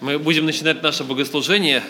Мы 0.00 0.18
будем 0.18 0.46
начинать 0.46 0.82
наше 0.82 1.04
богослужение. 1.04 1.82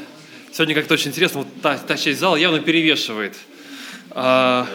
Сегодня 0.52 0.74
как-то 0.74 0.94
очень 0.94 1.10
интересно, 1.10 1.40
вот 1.40 1.62
та, 1.62 1.78
та 1.78 1.97
часть 1.97 2.19
зала 2.19 2.35
явно 2.35 2.59
перевешивает. 2.59 3.36
А... 4.11 4.67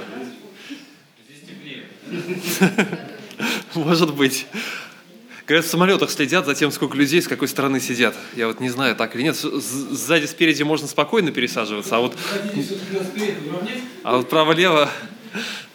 Может 3.74 4.14
быть. 4.14 4.46
Говорят, 5.46 5.66
в 5.66 5.70
самолетах 5.70 6.12
следят 6.12 6.46
за 6.46 6.56
тем, 6.56 6.72
сколько 6.72 6.96
людей 6.96 7.22
с 7.22 7.28
какой 7.28 7.50
стороны 7.50 7.82
сидят. 7.82 8.16
Я 8.38 8.48
вот 8.48 8.62
не 8.62 8.70
знаю, 8.70 8.96
так 8.96 9.16
или 9.18 9.24
нет. 9.24 9.36
Сзади, 9.36 10.28
спереди 10.28 10.64
можно 10.64 10.88
спокойно 10.88 11.32
пересаживаться, 11.32 11.98
а 11.98 12.00
вот... 12.00 12.18
А 14.04 14.16
вот 14.16 14.30
право-лево... 14.30 14.90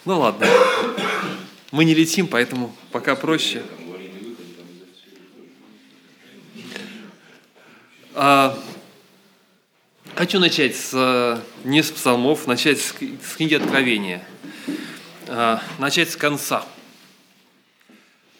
Ну 0.06 0.18
ладно. 0.18 0.46
Мы 1.72 1.84
не 1.84 1.94
летим, 1.94 2.26
поэтому 2.26 2.74
пока 2.90 3.14
проще. 3.16 3.62
А, 8.12 8.58
хочу 10.16 10.40
начать 10.40 10.74
с, 10.74 11.40
не 11.62 11.82
с 11.82 11.90
псалмов, 11.92 12.48
начать 12.48 12.80
с, 12.80 12.86
с 12.88 13.36
книги 13.36 13.54
Откровения. 13.54 14.26
А, 15.28 15.62
начать 15.78 16.10
с 16.10 16.16
конца. 16.16 16.64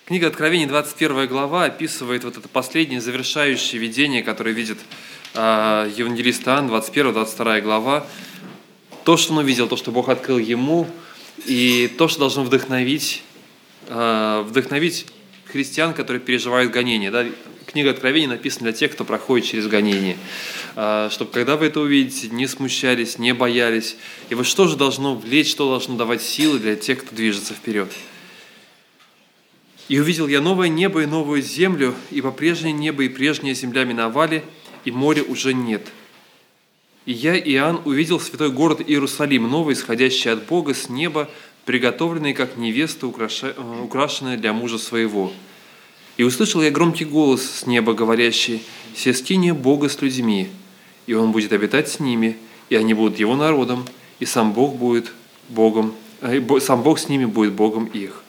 Книга 0.07 0.27
Откровения, 0.27 0.67
21 0.67 1.29
глава, 1.29 1.67
описывает 1.67 2.25
вот 2.25 2.37
это 2.37 2.49
последнее 2.49 3.01
завершающее 3.01 3.81
видение, 3.81 4.25
которое 4.25 4.51
видит 4.51 4.79
а, 5.35 5.87
евангелист 5.87 6.49
Иоанн, 6.49 6.69
21-22 6.69 7.61
глава. 7.61 8.07
То, 9.05 9.17
что 9.17 9.35
он 9.35 9.39
увидел, 9.39 9.69
то, 9.69 9.77
что 9.77 9.93
Бог 9.93 10.09
открыл 10.09 10.39
ему, 10.39 10.89
и 11.47 11.89
то, 11.97 12.09
что 12.09 12.19
должно 12.19 12.43
вдохновить, 12.43 13.23
а, 13.87 14.43
вдохновить 14.43 15.07
христиан, 15.47 15.95
которые 15.95 16.21
переживают 16.21 16.73
гонения. 16.73 17.13
Да? 17.13 17.25
Книга 17.71 17.91
Откровения 17.91 18.29
написана 18.29 18.65
для 18.65 18.73
тех, 18.73 18.91
кто 18.91 19.05
проходит 19.05 19.47
через 19.47 19.69
гонение. 19.69 20.17
А, 20.75 21.09
чтобы 21.11 21.31
когда 21.31 21.57
вы 21.57 21.67
это 21.67 21.79
увидите, 21.79 22.29
не 22.29 22.49
смущались, 22.49 23.17
не 23.17 23.33
боялись. 23.33 23.97
И 24.29 24.35
вот 24.35 24.47
что 24.47 24.67
же 24.67 24.77
должно 24.77 25.15
влечь, 25.15 25.51
что 25.51 25.69
должно 25.69 25.97
давать 25.97 26.21
силы 26.21 26.59
для 26.59 26.75
тех, 26.75 27.05
кто 27.05 27.15
движется 27.15 27.55
вперед. 27.55 27.93
И 29.89 30.01
увидел 30.01 30.27
я 30.27 30.41
новое 30.41 30.67
небо 30.67 31.03
и 31.03 31.07
новую 31.07 31.43
землю, 31.43 31.95
ибо 32.11 32.33
прежнее 32.33 32.73
небо 32.73 33.05
и 33.05 33.09
прежняя 33.09 33.55
земля 33.55 33.85
миновали, 33.85 34.43
и 34.85 34.91
моря 34.91 35.23
уже 35.23 35.55
нет. 35.55 35.87
И 37.07 37.13
я, 37.13 37.39
Иоанн, 37.39 37.83
увидел 37.85 38.19
святой 38.19 38.51
город 38.51 38.81
Иерусалим, 38.85 39.49
новый, 39.49 39.75
исходящий 39.75 40.33
от 40.33 40.45
Бога 40.47 40.75
с 40.75 40.89
неба, 40.89 41.31
приготовленный 41.67 42.35
как 42.35 42.57
невеста, 42.57 43.07
э, 43.07 43.53
украшенная 43.85 44.37
для 44.37 44.53
мужа 44.53 44.79
своего. 44.79 45.33
И 46.21 46.23
услышал 46.23 46.61
я 46.61 46.71
громкий 46.71 47.07
голос 47.07 47.43
с 47.43 47.67
неба, 47.67 47.95
говорящий, 47.95 48.63
«Сестине 48.95 49.55
Бога 49.55 49.89
с 49.89 50.03
людьми, 50.03 50.49
и 51.07 51.15
Он 51.15 51.33
будет 51.33 51.51
обитать 51.55 51.89
с 51.89 51.99
ними, 51.99 52.37
и 52.69 52.77
они 52.77 52.93
будут 52.93 53.19
Его 53.19 53.37
народом, 53.37 53.87
и 54.19 54.27
сам 54.27 54.53
Бог 54.53 54.75
будет 54.75 55.13
Богом, 55.49 55.95
э, 56.21 56.43
сам 56.61 56.83
Бог 56.83 56.99
с 56.99 57.09
ними 57.09 57.25
будет 57.25 57.55
Богом 57.55 57.87
их» 57.87 58.23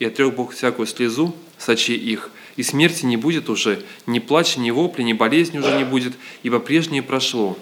и 0.00 0.04
отрек 0.04 0.34
Бог 0.34 0.52
всякую 0.52 0.88
слезу 0.88 1.32
сочи 1.58 1.92
их, 1.92 2.32
и 2.56 2.64
смерти 2.64 3.06
не 3.06 3.16
будет 3.16 3.48
уже, 3.48 3.84
ни 4.06 4.18
плача, 4.18 4.58
ни 4.58 4.72
вопли, 4.72 5.04
ни 5.04 5.12
болезни 5.12 5.60
уже 5.60 5.76
не 5.76 5.84
будет, 5.84 6.14
ибо 6.42 6.58
прежнее 6.58 7.04
прошло. 7.04 7.56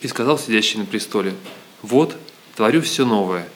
И 0.00 0.08
сказал 0.08 0.38
сидящий 0.38 0.78
на 0.78 0.86
престоле, 0.86 1.34
вот, 1.82 2.16
творю 2.56 2.80
все 2.80 3.04
новое. 3.04 3.46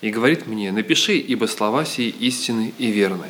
И 0.00 0.08
говорит 0.08 0.46
мне, 0.46 0.72
напиши, 0.72 1.18
ибо 1.18 1.44
слова 1.44 1.84
сии 1.84 2.08
истины 2.08 2.72
и 2.78 2.86
верны. 2.86 3.26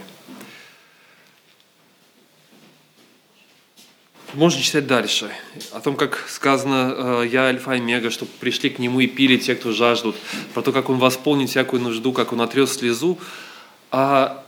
Можно 4.35 4.63
читать 4.63 4.89
дальше. 4.89 5.31
О 5.71 5.81
том, 5.81 5.95
как 5.95 6.25
сказано, 6.29 7.23
э, 7.23 7.29
я 7.31 7.45
альфа 7.45 7.73
и 7.73 7.77
омега, 7.77 8.11
чтобы 8.11 8.33
пришли 8.41 8.69
к 8.69 8.81
нему 8.81 8.99
и 8.99 9.07
пили 9.07 9.37
те, 9.37 9.55
кто 9.55 9.71
жаждут. 9.71 10.17
Про 10.55 10.63
то, 10.63 10.73
как 10.73 10.91
он 10.91 10.99
восполнит 10.99 11.51
всякую 11.51 11.81
нужду, 11.83 12.13
как 12.13 12.33
он 12.33 12.41
отрез 12.41 12.73
слезу. 12.73 13.17
А 13.93 14.45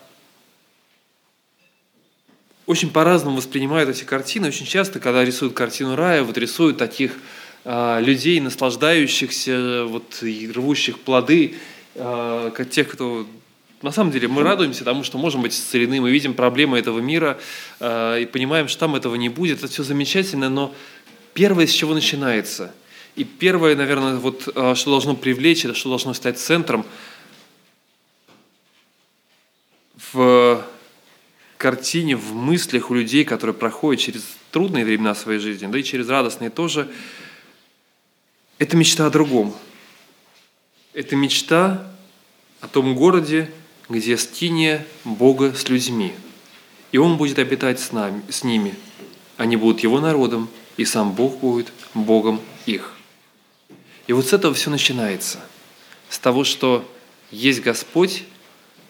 очень 2.67 2.91
по-разному 2.91 3.37
воспринимают 3.37 3.89
эти 3.89 4.03
картины. 4.03 4.49
Очень 4.49 4.67
часто, 4.67 4.99
когда 4.99 5.25
рисуют 5.25 5.55
картину 5.55 5.95
рая, 5.95 6.25
вот 6.25 6.37
рисуют 6.37 6.79
таких 6.79 7.13
а, 7.65 8.01
людей, 8.01 8.41
наслаждающихся, 8.41 9.85
вот, 9.85 10.21
рвущих 10.23 10.99
плоды, 10.99 11.55
а, 11.95 12.51
как 12.51 12.71
тех, 12.71 12.89
кто 12.89 13.25
на 13.87 13.93
самом 13.93 14.13
деле 14.13 14.29
мы 14.29 14.43
радуемся 14.43 14.85
тому, 14.85 15.03
что 15.03 15.17
можем 15.17 15.43
быть 15.43 15.55
исцелены, 15.55 16.01
мы 16.01 16.11
видим 16.11 16.35
проблемы 16.35 16.79
этого 16.79 16.99
мира 16.99 17.39
э, 17.81 18.23
и 18.23 18.27
понимаем, 18.27 18.69
что 18.69 18.81
там 18.81 18.95
этого 18.95 19.15
не 19.15 19.29
будет. 19.29 19.59
Это 19.59 19.69
все 19.69 19.83
замечательно, 19.83 20.51
но 20.51 20.75
первое, 21.35 21.67
с 21.67 21.71
чего 21.71 21.95
начинается, 21.95 22.75
и 23.15 23.25
первое, 23.25 23.75
наверное, 23.77 24.17
вот, 24.17 24.49
э, 24.55 24.75
что 24.75 24.91
должно 24.91 25.15
привлечь, 25.15 25.65
это 25.65 25.75
что 25.75 25.89
должно 25.89 26.13
стать 26.13 26.39
центром– 26.39 26.85
в 30.13 30.65
картине, 31.59 32.17
в 32.17 32.35
мыслях 32.35 32.91
у 32.91 32.95
людей, 32.95 33.25
которые 33.25 33.55
проходят 33.55 34.03
через 34.03 34.25
трудные 34.51 34.85
времена 34.85 35.15
своей 35.15 35.41
жизни, 35.41 35.67
да 35.67 35.79
и 35.79 35.83
через 35.83 36.09
радостные 36.09 36.51
тоже, 36.51 36.91
это 38.59 38.77
мечта 38.77 39.07
о 39.07 39.11
другом. 39.11 39.55
Это 40.95 41.17
мечта 41.17 41.93
о 42.61 42.69
том 42.69 42.95
городе, 42.95 43.51
где 43.89 44.17
скиния 44.17 44.87
Бога 45.05 45.55
с 45.55 45.69
людьми. 45.69 46.13
И 46.93 46.99
Он 46.99 47.17
будет 47.17 47.39
обитать 47.39 47.81
с, 47.81 47.93
нами, 47.93 48.23
с 48.29 48.45
ними. 48.45 48.75
Они 49.37 49.57
будут 49.57 49.81
Его 49.81 50.01
народом, 50.01 50.49
и 50.77 50.85
сам 50.85 51.13
Бог 51.13 51.39
будет 51.39 51.73
Богом 51.95 52.41
их. 52.67 52.93
И 54.07 54.13
вот 54.13 54.27
с 54.27 54.33
этого 54.33 54.55
все 54.55 54.71
начинается. 54.71 55.41
С 56.09 56.19
того, 56.19 56.45
что 56.45 56.89
есть 57.31 57.61
Господь, 57.63 58.25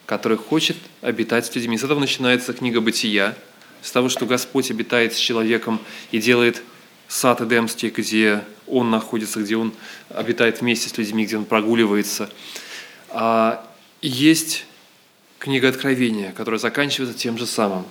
который 0.05 0.37
хочет 0.37 0.77
обитать 1.01 1.45
с 1.45 1.55
людьми. 1.55 1.77
С 1.77 1.83
этого 1.83 1.99
начинается 1.99 2.53
книга 2.53 2.81
«Бытия», 2.81 3.35
с 3.81 3.91
того, 3.91 4.09
что 4.09 4.25
Господь 4.25 4.71
обитает 4.71 5.13
с 5.13 5.17
человеком 5.17 5.79
и 6.11 6.19
делает 6.19 6.63
сад 7.07 7.41
Эдемский, 7.41 7.89
где 7.89 8.43
Он 8.67 8.89
находится, 8.89 9.41
где 9.41 9.57
Он 9.57 9.73
обитает 10.09 10.61
вместе 10.61 10.89
с 10.89 10.97
людьми, 10.97 11.25
где 11.25 11.37
Он 11.37 11.45
прогуливается. 11.45 12.29
А 13.09 13.65
есть 14.01 14.65
книга 15.39 15.69
Откровения, 15.69 16.31
которая 16.31 16.59
заканчивается 16.59 17.17
тем 17.17 17.37
же 17.37 17.45
самым. 17.45 17.85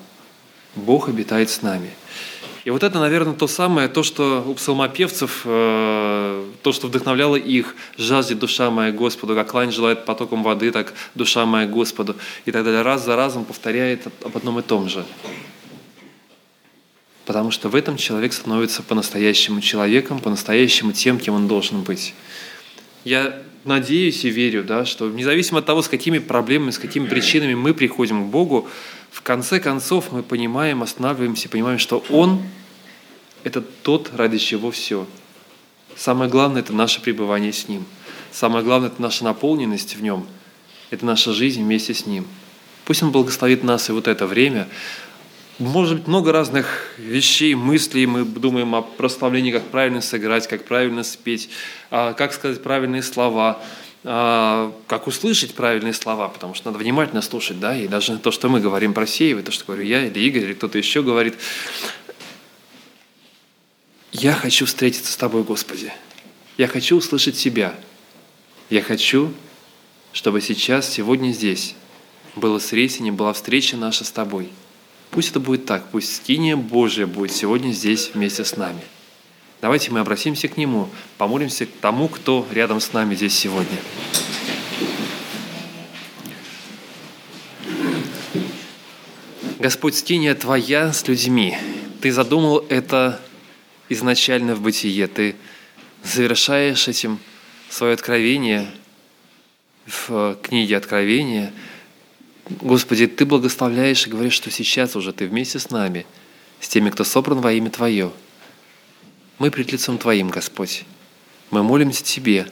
Бог 0.74 1.08
обитает 1.08 1.50
с 1.50 1.62
нами– 1.62 1.90
и 2.66 2.70
вот 2.70 2.82
это, 2.82 2.98
наверное, 2.98 3.34
то 3.34 3.46
самое, 3.46 3.86
то, 3.86 4.02
что 4.02 4.44
у 4.44 4.52
псалмопевцев, 4.54 5.42
э, 5.44 6.44
то, 6.64 6.72
что 6.72 6.88
вдохновляло 6.88 7.36
их, 7.36 7.76
«Жаждет 7.96 8.40
душа 8.40 8.72
моя 8.72 8.90
Господу, 8.90 9.36
как 9.36 9.54
лань 9.54 9.70
желает 9.70 10.04
потоком 10.04 10.42
воды, 10.42 10.72
так 10.72 10.92
душа 11.14 11.46
моя 11.46 11.68
Господу». 11.68 12.16
И 12.44 12.50
так 12.50 12.64
далее. 12.64 12.82
Раз 12.82 13.04
за 13.04 13.14
разом 13.14 13.44
повторяет 13.44 14.08
об 14.24 14.36
одном 14.36 14.58
и 14.58 14.62
том 14.62 14.88
же. 14.88 15.04
Потому 17.24 17.52
что 17.52 17.68
в 17.68 17.76
этом 17.76 17.96
человек 17.96 18.32
становится 18.32 18.82
по-настоящему 18.82 19.60
человеком, 19.60 20.18
по-настоящему 20.18 20.90
тем, 20.90 21.20
кем 21.20 21.34
он 21.34 21.46
должен 21.46 21.82
быть. 21.82 22.14
Я 23.06 23.40
надеюсь 23.64 24.24
и 24.24 24.30
верю, 24.30 24.64
да, 24.64 24.84
что 24.84 25.08
независимо 25.08 25.60
от 25.60 25.66
того, 25.66 25.80
с 25.80 25.88
какими 25.88 26.18
проблемами, 26.18 26.72
с 26.72 26.78
какими 26.80 27.06
причинами 27.06 27.54
мы 27.54 27.72
приходим 27.72 28.26
к 28.26 28.30
Богу, 28.32 28.68
в 29.12 29.22
конце 29.22 29.60
концов 29.60 30.10
мы 30.10 30.24
понимаем, 30.24 30.82
останавливаемся, 30.82 31.48
понимаем, 31.48 31.78
что 31.78 32.04
Он– 32.10 32.42
это 33.44 33.60
тот, 33.60 34.10
ради 34.16 34.38
чего 34.38 34.72
все. 34.72 35.06
Самое 35.94 36.28
главное– 36.28 36.62
это 36.62 36.72
наше 36.72 37.00
пребывание 37.00 37.52
с 37.52 37.68
Ним. 37.68 37.84
Самое 38.32 38.64
главное– 38.64 38.88
это 38.90 39.00
наша 39.00 39.22
наполненность 39.22 39.94
в 39.94 40.02
Нем. 40.02 40.26
Это 40.90 41.06
наша 41.06 41.32
жизнь 41.32 41.62
вместе 41.62 41.94
с 41.94 42.06
Ним. 42.06 42.26
Пусть 42.86 43.04
Он 43.04 43.12
благословит 43.12 43.62
нас 43.62 43.88
и 43.88 43.92
вот 43.92 44.08
это 44.08 44.26
время. 44.26 44.66
Может 45.58 45.98
быть, 45.98 46.06
много 46.06 46.32
разных 46.32 46.90
вещей, 46.98 47.54
мыслей. 47.54 48.06
Мы 48.06 48.24
думаем 48.24 48.74
о 48.74 48.82
прославлении, 48.82 49.52
как 49.52 49.64
правильно 49.64 50.00
сыграть, 50.00 50.46
как 50.46 50.64
правильно 50.64 51.02
спеть, 51.02 51.48
а, 51.90 52.12
как 52.12 52.32
сказать 52.32 52.62
правильные 52.62 53.02
слова– 53.02 53.62
а, 54.08 54.72
как 54.86 55.08
услышать 55.08 55.54
правильные 55.56 55.92
слова, 55.92 56.28
потому 56.28 56.54
что 56.54 56.70
надо 56.70 56.78
внимательно 56.78 57.22
слушать, 57.22 57.58
да, 57.58 57.76
и 57.76 57.88
даже 57.88 58.16
то, 58.18 58.30
что 58.30 58.48
мы 58.48 58.60
говорим, 58.60 58.94
просеивать, 58.94 59.46
то, 59.46 59.50
что 59.50 59.64
говорю 59.64 59.82
я 59.82 60.06
или 60.06 60.20
Игорь, 60.20 60.44
или 60.44 60.54
кто-то 60.54 60.78
еще 60.78 61.02
говорит. 61.02 61.34
Я 64.12 64.34
хочу 64.34 64.64
встретиться 64.64 65.12
с 65.12 65.16
Тобой, 65.16 65.42
Господи. 65.42 65.92
Я 66.56 66.68
хочу 66.68 66.96
услышать 66.96 67.36
Тебя. 67.36 67.74
Я 68.70 68.80
хочу, 68.80 69.34
чтобы 70.12 70.40
сейчас, 70.40 70.88
сегодня 70.88 71.32
здесь 71.32 71.74
было 72.36 72.60
сретение, 72.60 73.12
была 73.12 73.32
встреча 73.32 73.76
наша 73.76 74.04
с 74.04 74.12
Тобой. 74.12 74.50
Пусть 75.10 75.30
это 75.30 75.40
будет 75.40 75.66
так, 75.66 75.88
пусть 75.90 76.16
скиния 76.16 76.56
Божья 76.56 77.06
будет 77.06 77.32
сегодня 77.32 77.72
здесь 77.72 78.10
вместе 78.14 78.44
с 78.44 78.56
нами– 78.56 78.80
Давайте 79.62 79.90
мы 79.90 80.00
обратимся 80.00 80.48
к 80.48 80.58
Нему, 80.58 80.90
помолимся 81.16 81.64
к 81.64 81.70
тому, 81.80 82.08
кто 82.08 82.46
рядом 82.52 82.78
с 82.78 82.92
нами 82.92 83.14
здесь 83.14 83.34
сегодня. 83.34 83.78
Господь, 89.58 89.96
скиния 89.96 90.34
Твоя 90.34 90.92
с 90.92 91.08
людьми. 91.08 91.56
Ты 92.02 92.12
задумал 92.12 92.66
это 92.68 93.18
изначально 93.88 94.54
в 94.54 94.60
бытие. 94.60 95.06
Ты 95.06 95.36
завершаешь 96.04 96.86
этим 96.86 97.18
свое 97.70 97.94
откровение 97.94 98.70
в 99.86 100.36
книге 100.42 100.76
Откровения. 100.76 101.50
Господи, 102.48 103.08
Ты 103.08 103.26
благословляешь 103.26 104.06
и 104.06 104.10
говоришь, 104.10 104.34
что 104.34 104.50
сейчас 104.50 104.94
уже 104.94 105.12
Ты 105.12 105.26
вместе 105.26 105.58
с 105.58 105.70
нами, 105.70 106.06
с 106.60 106.68
теми, 106.68 106.90
кто 106.90 107.02
собран 107.02 107.40
во 107.40 107.52
имя 107.52 107.70
Твое. 107.70 108.12
Мы 109.38 109.50
пред 109.50 109.72
лицом 109.72 109.98
Твоим, 109.98 110.30
Господь. 110.30 110.84
Мы 111.50 111.62
молимся 111.64 112.04
Тебе, 112.04 112.46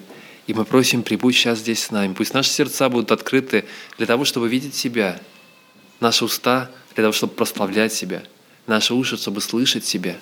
и 0.48 0.54
мы 0.54 0.64
просим, 0.64 1.02
прибудь 1.04 1.34
сейчас 1.34 1.60
здесь 1.60 1.84
с 1.84 1.90
нами. 1.92 2.12
Пусть 2.12 2.34
наши 2.34 2.50
сердца 2.50 2.88
будут 2.88 3.12
открыты 3.12 3.66
для 3.96 4.06
того, 4.06 4.24
чтобы 4.24 4.48
видеть 4.48 4.74
Тебя, 4.74 5.20
наши 6.00 6.24
уста 6.24 6.70
для 6.94 7.04
того, 7.04 7.12
чтобы 7.12 7.34
прославлять 7.34 7.94
Тебя, 7.94 8.24
наши 8.66 8.94
уши, 8.94 9.16
чтобы 9.16 9.40
слышать 9.40 9.84
Тебя. 9.84 10.16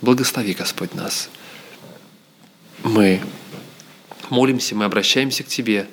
Благослови, 0.00 0.52
Господь, 0.52 0.94
нас. 0.94 1.30
Мы 2.82 3.22
молимся, 4.30 4.74
мы 4.74 4.84
обращаемся 4.84 5.44
к 5.44 5.46
Тебе 5.46 5.86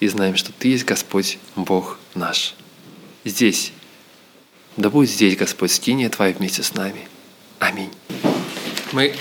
и 0.00 0.08
знаем, 0.08 0.36
что 0.36 0.50
Ты 0.50 0.68
есть 0.68 0.86
Господь, 0.86 1.38
Бог 1.56 1.98
наш. 2.14 2.54
Здесь. 3.24 3.72
Да 4.76 4.90
будет 4.90 5.10
здесь, 5.10 5.36
Господь, 5.36 5.72
скиния 5.72 6.08
Твоя 6.08 6.32
вместе 6.34 6.62
с 6.62 6.74
нами. 6.74 7.08
Аминь. 7.58 7.92
Мы 8.92 9.14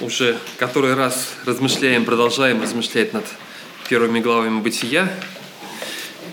уже 0.00 0.38
который 0.58 0.94
раз 0.94 1.34
размышляем, 1.44 2.04
продолжаем 2.04 2.60
размышлять 2.62 3.12
над 3.12 3.24
первыми 3.88 4.20
главами 4.20 4.60
бытия. 4.60 5.08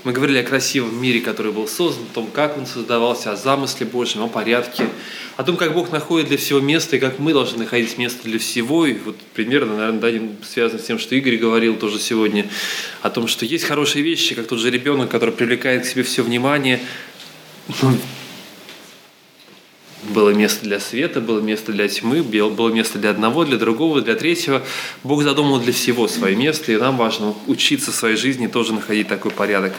Мы 0.08 0.14
говорили 0.14 0.38
о 0.38 0.44
красивом 0.44 1.02
мире, 1.02 1.20
который 1.20 1.52
был 1.52 1.68
создан, 1.68 2.06
о 2.10 2.14
том, 2.14 2.30
как 2.32 2.58
он 2.58 2.66
создавался, 2.66 3.34
о 3.34 3.36
замысле 3.36 3.86
Божьем, 3.86 4.24
о 4.24 4.30
порядке, 4.30 4.88
о 5.36 5.44
том, 5.44 5.58
как 5.58 5.74
Бог 5.74 5.92
находит 5.92 6.30
для 6.30 6.38
всего 6.38 6.62
место 6.62 6.96
и 6.96 7.00
как 7.00 7.20
мы 7.20 7.34
должны 7.34 7.58
находить 7.58 7.98
место 7.98 8.24
для 8.24 8.40
всего. 8.40 8.86
И 8.86 8.94
вот 8.94 9.18
примерно, 9.34 9.76
наверное, 9.76 10.00
да, 10.00 10.46
связано 10.50 10.80
с 10.80 10.86
тем, 10.86 10.98
что 10.98 11.14
Игорь 11.14 11.36
говорил 11.36 11.76
тоже 11.76 12.00
сегодня, 12.00 12.48
о 13.02 13.10
том, 13.10 13.28
что 13.28 13.44
есть 13.44 13.66
хорошие 13.66 14.02
вещи, 14.02 14.34
как 14.34 14.48
тот 14.48 14.60
же 14.60 14.72
ребенок, 14.72 15.10
который 15.12 15.34
привлекает 15.34 15.84
к 15.84 15.86
себе 15.86 16.04
все 16.04 16.24
внимание. 16.24 16.80
Ну, 17.82 17.98
было 20.08 20.30
место 20.32 20.64
для 20.64 20.80
света, 20.80 21.22
было 21.22 21.40
место 21.40 21.72
для 21.72 21.88
тьмы, 21.88 22.24
было 22.24 22.70
место 22.70 22.98
для 23.00 23.12
одного, 23.12 23.46
для 23.46 23.58
другого, 23.58 24.02
для 24.02 24.16
третьего. 24.16 24.64
Бог 25.04 25.24
задумал 25.24 25.60
для 25.60 25.74
всего 25.74 26.08
свое 26.08 26.36
место, 26.36 26.72
и 26.72 26.78
нам 26.78 26.98
важно 26.98 27.36
учиться 27.48 27.92
в 27.92 27.96
своей 27.96 28.16
жизни 28.16 28.48
тоже 28.48 28.74
находить 28.74 29.08
такой 29.08 29.32
порядок. 29.32 29.74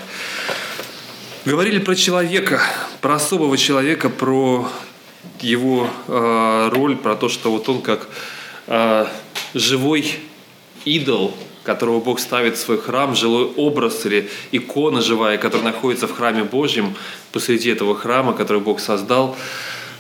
Говорили 1.45 1.79
про 1.79 1.95
человека, 1.95 2.61
про 3.01 3.15
особого 3.15 3.57
человека, 3.57 4.11
про 4.11 4.69
его 5.41 5.89
э, 6.07 6.69
роль, 6.73 6.97
про 6.97 7.17
то, 7.17 7.29
что 7.29 7.51
вот 7.51 7.69
он 7.69 7.81
как 7.81 8.09
э, 8.67 9.07
живой 9.55 10.15
идол, 10.85 11.35
которого 11.65 12.01
Бог 12.01 12.19
ставит 12.19 12.57
в 12.57 12.61
свой 12.61 12.79
храм, 12.79 13.15
жилой 13.15 13.45
образ 13.57 14.05
или 14.07 14.29
икона 14.53 15.01
живая, 15.01 15.39
которая 15.39 15.73
находится 15.73 16.07
в 16.07 16.13
храме 16.13 16.45
Божьем, 16.45 16.95
посреди 17.33 17.71
этого 17.71 17.95
храма, 17.95 18.33
который 18.33 18.61
Бог 18.61 18.81
создал– 18.81 19.37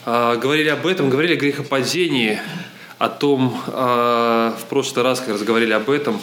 говорили 0.08 0.68
об 0.68 0.86
этом, 0.86 1.10
говорили 1.10 1.34
о 1.34 1.36
грехопадении, 1.36 2.40
о 2.98 3.08
том, 3.08 3.60
а, 3.66 4.56
в 4.58 4.64
прошлый 4.64 5.04
раз 5.04 5.20
как 5.20 5.28
раз 5.28 5.42
говорили 5.42 5.72
об 5.72 5.90
этом, 5.90 6.20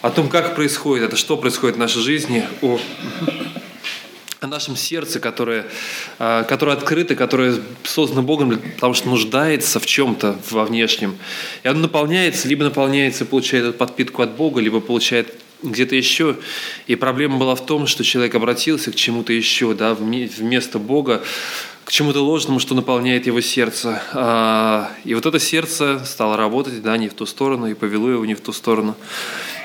о 0.00 0.10
том, 0.10 0.28
как 0.28 0.56
происходит 0.56 1.06
это, 1.06 1.16
что 1.16 1.36
происходит 1.36 1.76
в 1.76 1.78
нашей 1.78 2.02
жизни, 2.02 2.44
о, 2.62 2.80
о 4.40 4.46
нашем 4.48 4.74
сердце, 4.74 5.20
которое, 5.20 5.66
а, 6.18 6.42
которое 6.42 6.72
открыто, 6.72 7.14
которое 7.14 7.60
создано 7.84 8.22
Богом, 8.22 8.60
потому 8.74 8.94
что 8.94 9.08
нуждается 9.08 9.78
в 9.78 9.86
чем-то 9.86 10.36
во 10.50 10.64
внешнем. 10.64 11.16
И 11.62 11.68
оно 11.68 11.80
наполняется, 11.80 12.48
либо 12.48 12.64
наполняется 12.64 13.24
получает 13.24 13.78
подпитку 13.78 14.22
от 14.22 14.32
Бога, 14.32 14.60
либо 14.60 14.80
получает 14.80 15.41
где-то 15.62 15.94
еще. 15.94 16.36
И 16.86 16.96
проблема 16.96 17.38
была 17.38 17.54
в 17.54 17.64
том, 17.64 17.86
что 17.86 18.04
человек 18.04 18.34
обратился 18.34 18.92
к 18.92 18.94
чему-то 18.94 19.32
еще, 19.32 19.74
да, 19.74 19.94
вместо 19.94 20.78
Бога 20.78 21.22
к 21.84 21.90
чему-то 21.90 22.20
ложному, 22.24 22.60
что 22.60 22.74
наполняет 22.74 23.26
его 23.26 23.40
сердце. 23.40 24.02
А, 24.12 24.92
и 25.04 25.14
вот 25.14 25.26
это 25.26 25.38
сердце 25.38 26.00
стало 26.04 26.36
работать, 26.36 26.80
да, 26.80 26.96
не 26.96 27.08
в 27.08 27.14
ту 27.14 27.26
сторону, 27.26 27.66
и 27.66 27.74
повело 27.74 28.08
его 28.08 28.24
не 28.24 28.34
в 28.34 28.40
ту 28.40 28.52
сторону. 28.52 28.94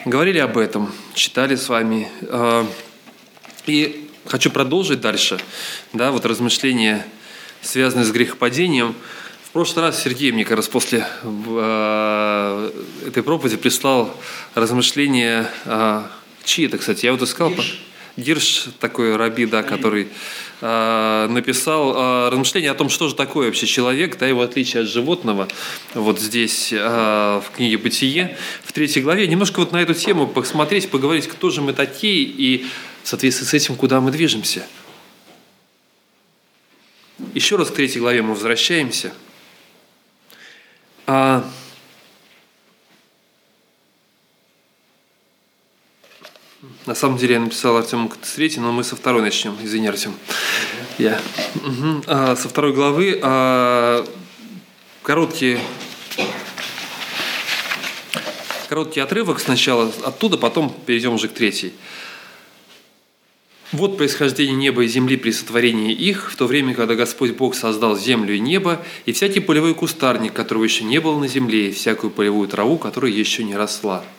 Говорили 0.05 0.39
об 0.39 0.57
этом, 0.57 0.91
читали 1.13 1.55
с 1.55 1.69
вами. 1.69 2.09
А, 2.23 2.67
и 3.67 4.09
хочу 4.25 4.49
продолжить 4.49 5.01
дальше, 5.01 5.39
да, 5.94 6.11
вот 6.11 6.25
размышления, 6.25 7.05
связанные 7.61 8.05
с 8.05 8.11
грехопадением. 8.11 8.95
В 9.47 9.51
прошлый 9.51 9.85
раз 9.85 10.03
Сергей 10.03 10.31
мне 10.31 10.45
как 10.45 10.57
раз 10.57 10.67
после 10.67 11.07
э, 11.23 12.71
этой 13.07 13.23
проповеди 13.23 13.57
прислал 13.57 14.15
размышления, 14.53 15.49
э, 15.65 16.03
чьи 16.44 16.67
это, 16.67 16.77
кстати, 16.77 17.05
я 17.05 17.13
вот 17.13 17.21
искал. 17.21 17.49
Гирш, 17.49 17.79
Гирш 18.17 18.65
такой 18.79 19.15
раби, 19.15 19.45
да, 19.45 19.63
который 19.63 20.09
Э, 20.59 21.27
написал 21.29 21.94
э, 21.95 22.29
размышление 22.29 22.71
о 22.71 22.73
том, 22.73 22.89
что 22.89 23.07
же 23.07 23.15
такое 23.15 23.45
вообще 23.45 23.67
человек, 23.67 24.17
да, 24.17 24.25
его 24.25 24.41
отличие 24.41 24.83
от 24.83 24.89
животного, 24.89 25.47
вот 25.94 26.19
здесь 26.19 26.73
э, 26.73 26.77
в 26.77 27.55
книге 27.55 27.77
«Бытие», 27.77 28.35
в 28.63 28.71
третьей 28.71 29.03
главе, 29.03 29.27
немножко 29.27 29.59
вот 29.59 29.71
на 29.71 29.77
эту 29.77 29.94
тему 29.94 30.25
посмотреть, 30.25 30.89
поговорить, 30.89 31.27
кто 31.27 31.51
же 31.51 31.61
мы 31.61 31.73
такие 31.73 32.23
и 32.23 32.65
в 33.03 33.07
соответствии 33.07 33.45
с 33.45 33.53
этим, 33.53 33.75
куда 33.75 34.01
мы 34.01 34.09
движемся. 34.09 34.65
Еще 37.35 37.55
раз 37.55 37.69
к 37.69 37.75
третьей 37.75 38.01
главе 38.01 38.23
мы 38.23 38.33
возвращаемся. 38.33 39.13
А 41.07 41.44
На 46.86 46.95
самом 46.95 47.18
деле 47.18 47.33
я 47.33 47.42
написал 47.42 47.75
Артему 47.75 48.09
с 48.21 48.33
третьей, 48.33 48.62
но 48.62 48.71
мы 48.71 48.81
со 48.81 48.95
второй 48.95 49.21
начнем. 49.21 49.57
Извини, 49.62 49.88
Артем. 49.88 50.13
Я. 50.98 51.19
Угу. 51.56 52.04
А, 52.07 52.36
со 52.38 52.48
второй 52.48 52.71
главы 52.71 53.19
а, 53.21 54.07
короткий, 55.04 55.59
короткий 58.69 59.01
отрывок 59.01 59.42
сначала 59.42 59.92
оттуда, 60.06 60.38
потом 60.38 60.74
перейдем 60.86 61.13
уже 61.13 61.27
к 61.27 61.33
третьей. 61.33 61.74
Вот 63.71 63.97
происхождение 63.97 64.55
неба 64.55 64.83
и 64.83 64.87
земли 64.87 65.17
при 65.17 65.31
сотворении 65.31 65.93
их, 65.93 66.31
в 66.31 66.35
то 66.35 66.47
время, 66.47 66.73
когда 66.73 66.95
Господь 66.95 67.31
Бог 67.31 67.53
создал 67.53 67.97
землю 67.97 68.35
и 68.35 68.39
небо, 68.39 68.81
и 69.05 69.11
всякий 69.11 69.41
полевой 69.41 69.75
кустарник, 69.75 70.33
которого 70.33 70.63
еще 70.63 70.85
не 70.85 70.99
было 70.99 71.19
на 71.19 71.27
земле, 71.27 71.69
и 71.69 71.73
всякую 71.73 72.11
полевую 72.11 72.47
траву, 72.47 72.77
которая 72.77 73.11
еще 73.11 73.44
не 73.44 73.56
росла– 73.56 74.03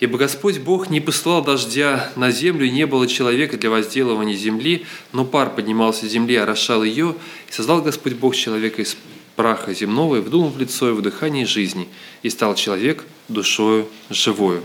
Ибо 0.00 0.16
Господь 0.16 0.58
Бог 0.58 0.90
не 0.90 1.00
посылал 1.00 1.42
дождя 1.42 2.12
на 2.14 2.30
землю, 2.30 2.66
и 2.66 2.70
не 2.70 2.86
было 2.86 3.08
человека 3.08 3.56
для 3.56 3.68
возделывания 3.68 4.36
земли, 4.36 4.86
но 5.12 5.24
пар 5.24 5.50
поднимался 5.50 6.06
с 6.06 6.10
земли, 6.10 6.36
орошал 6.36 6.84
ее, 6.84 7.16
и 7.48 7.52
создал 7.52 7.82
Господь 7.82 8.14
Бог 8.14 8.36
человека 8.36 8.82
из 8.82 8.96
праха 9.34 9.74
земного, 9.74 10.16
и 10.16 10.20
вдунул 10.20 10.50
в 10.50 10.58
лицо 10.58 10.88
его 10.88 11.00
дыхание 11.00 11.46
жизни, 11.46 11.88
и 12.22 12.30
стал 12.30 12.54
человек 12.54 13.04
душою 13.26 13.88
живою. 14.08 14.62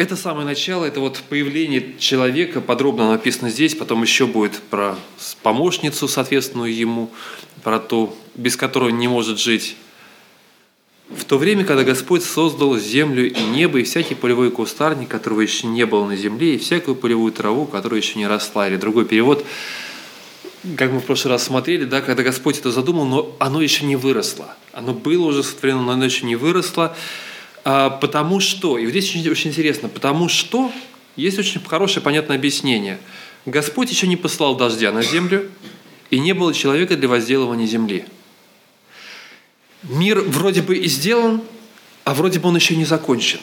Это 0.00 0.16
самое 0.16 0.46
начало, 0.46 0.86
это 0.86 0.98
вот 1.00 1.20
появление 1.28 1.94
человека, 1.98 2.62
подробно 2.62 3.10
написано 3.10 3.50
здесь, 3.50 3.74
потом 3.74 4.00
еще 4.00 4.26
будет 4.26 4.58
про 4.70 4.96
помощницу, 5.42 6.08
соответственную 6.08 6.74
ему, 6.74 7.10
про 7.62 7.78
то, 7.78 8.16
без 8.34 8.56
которой 8.56 8.92
не 8.92 9.08
может 9.08 9.38
жить 9.38 9.76
в 11.10 11.26
то 11.26 11.36
время, 11.36 11.66
когда 11.66 11.84
Господь 11.84 12.24
создал 12.24 12.78
землю 12.78 13.30
и 13.30 13.42
небо, 13.42 13.78
и 13.78 13.82
всякий 13.82 14.14
полевой 14.14 14.50
кустарник, 14.50 15.10
которого 15.10 15.42
еще 15.42 15.66
не 15.66 15.84
было 15.84 16.06
на 16.06 16.16
земле, 16.16 16.54
и 16.54 16.58
всякую 16.58 16.94
полевую 16.94 17.30
траву, 17.30 17.66
которая 17.66 18.00
еще 18.00 18.18
не 18.18 18.26
росла. 18.26 18.68
Или 18.68 18.76
другой 18.76 19.04
перевод, 19.04 19.44
как 20.78 20.92
мы 20.92 21.00
в 21.00 21.04
прошлый 21.04 21.34
раз 21.34 21.42
смотрели, 21.42 21.84
да, 21.84 22.00
когда 22.00 22.22
Господь 22.22 22.58
это 22.58 22.70
задумал, 22.70 23.04
но 23.04 23.36
оно 23.38 23.60
еще 23.60 23.84
не 23.84 23.96
выросло. 23.96 24.56
Оно 24.72 24.94
было 24.94 25.26
уже 25.26 25.42
сотворено, 25.42 25.82
но 25.82 25.92
оно 25.92 26.06
еще 26.06 26.24
не 26.24 26.36
выросло. 26.36 26.96
А, 27.64 27.90
потому 27.90 28.40
что, 28.40 28.78
и 28.78 28.84
вот 28.84 28.90
здесь 28.90 29.10
очень, 29.10 29.28
очень 29.28 29.50
интересно, 29.50 29.88
потому 29.88 30.28
что 30.28 30.72
есть 31.16 31.38
очень 31.38 31.60
хорошее, 31.64 32.02
понятное 32.02 32.36
объяснение. 32.36 32.98
Господь 33.46 33.90
еще 33.90 34.06
не 34.06 34.16
послал 34.16 34.56
дождя 34.56 34.92
на 34.92 35.02
землю, 35.02 35.50
и 36.10 36.18
не 36.18 36.32
было 36.32 36.52
человека 36.54 36.96
для 36.96 37.08
возделывания 37.08 37.66
земли– 37.66 38.04
мир 39.82 40.20
вроде 40.20 40.62
бы 40.62 40.76
и 40.76 40.88
сделан, 40.88 41.42
а 42.04 42.14
вроде 42.14 42.38
бы 42.40 42.48
он 42.48 42.56
еще 42.56 42.76
не 42.76 42.84
закончен. 42.84 43.40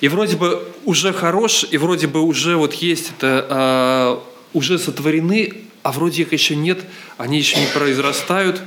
И 0.00 0.08
вроде 0.08 0.36
бы 0.36 0.66
уже 0.84 1.12
хорош, 1.12 1.66
и 1.70 1.78
вроде 1.78 2.06
бы 2.06 2.20
уже 2.20 2.56
вот 2.56 2.74
есть 2.74 3.10
это, 3.16 3.46
а, 3.48 4.22
уже 4.52 4.78
сотворены, 4.78 5.54
а 5.82 5.92
вроде 5.92 6.22
их 6.22 6.32
еще 6.32 6.56
нет, 6.56 6.80
они 7.16 7.38
еще 7.38 7.58
не 7.58 7.66
произрастают, 7.66 8.60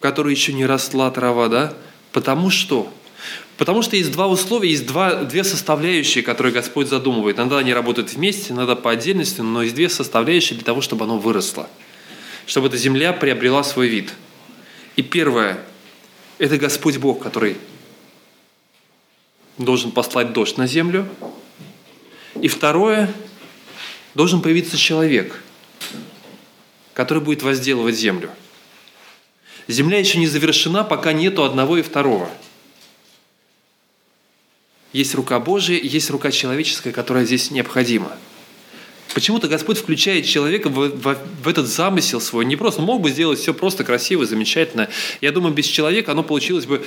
которые 0.00 0.34
еще 0.34 0.52
не 0.52 0.66
росла 0.66 1.10
трава, 1.10 1.48
да? 1.48 1.74
Потому 2.12 2.50
что? 2.50 2.92
Потому 3.56 3.82
что 3.82 3.96
есть 3.96 4.12
два 4.12 4.28
условия, 4.28 4.70
есть 4.70 4.86
два, 4.86 5.24
две 5.24 5.42
составляющие, 5.44 6.22
которые 6.22 6.52
Господь 6.52 6.88
задумывает. 6.88 7.36
Иногда 7.36 7.58
они 7.58 7.74
работают 7.74 8.12
вместе, 8.12 8.52
иногда 8.52 8.76
по 8.76 8.90
отдельности, 8.90 9.40
но 9.40 9.62
есть 9.62 9.74
две 9.74 9.88
составляющие 9.88 10.56
для 10.56 10.64
того, 10.64 10.80
чтобы 10.80 11.04
оно 11.04 11.18
выросло. 11.18 11.68
Чтобы 12.46 12.68
эта 12.68 12.76
земля 12.76 13.12
приобрела 13.12 13.64
свой 13.64 13.88
вид. 13.88 14.14
И 14.96 15.02
первое– 15.02 15.58
это 16.38 16.56
Господь 16.56 16.98
Бог, 16.98 17.20
который 17.20 17.56
должен 19.58 19.90
послать 19.90 20.32
дождь 20.32 20.56
на 20.56 20.66
землю. 20.66 21.08
И 22.40 22.48
второе– 22.48 23.12
должен 24.18 24.42
появиться 24.42 24.76
человек, 24.76 25.40
который 26.92 27.22
будет 27.22 27.44
возделывать 27.44 27.94
землю. 27.94 28.30
Земля 29.68 29.98
еще 29.98 30.18
не 30.18 30.26
завершена, 30.26 30.82
пока 30.82 31.12
нету 31.12 31.44
одного 31.44 31.76
и 31.78 31.82
второго– 31.82 32.28
есть 34.92 35.14
рука 35.14 35.38
Божия, 35.38 35.78
есть 35.78 36.10
рука 36.10 36.30
человеческая, 36.30 36.92
которая 36.92 37.24
здесь 37.24 37.50
необходима. 37.50 38.16
Почему-то 39.14 39.48
Господь 39.48 39.78
включает 39.78 40.26
человека 40.26 40.68
в, 40.68 40.88
в, 40.88 41.18
в 41.42 41.48
этот 41.48 41.66
замысел 41.66 42.20
свой. 42.20 42.44
Не 42.44 42.56
просто, 42.56 42.82
мог 42.82 43.00
бы 43.00 43.10
сделать 43.10 43.38
все 43.38 43.52
просто 43.52 43.84
красиво, 43.84 44.24
замечательно. 44.24 44.88
Я 45.20 45.32
думаю, 45.32 45.54
без 45.54 45.66
человека 45.66 46.12
оно 46.12 46.22
получилось 46.22 46.66
бы 46.66 46.84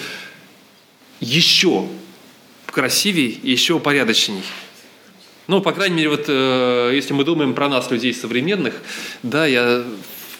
еще 1.19 1.87
красивее 2.67 3.29
и 3.29 3.51
еще 3.51 3.73
упорядочней. 3.73 4.43
Ну, 5.47 5.61
по 5.61 5.71
крайней 5.71 5.97
мере, 5.97 6.09
вот 6.09 6.25
э, 6.27 6.91
если 6.93 7.13
мы 7.13 7.23
думаем 7.23 7.53
про 7.53 7.67
нас, 7.67 7.91
людей 7.91 8.13
современных, 8.13 8.81
да, 9.21 9.45
я 9.45 9.83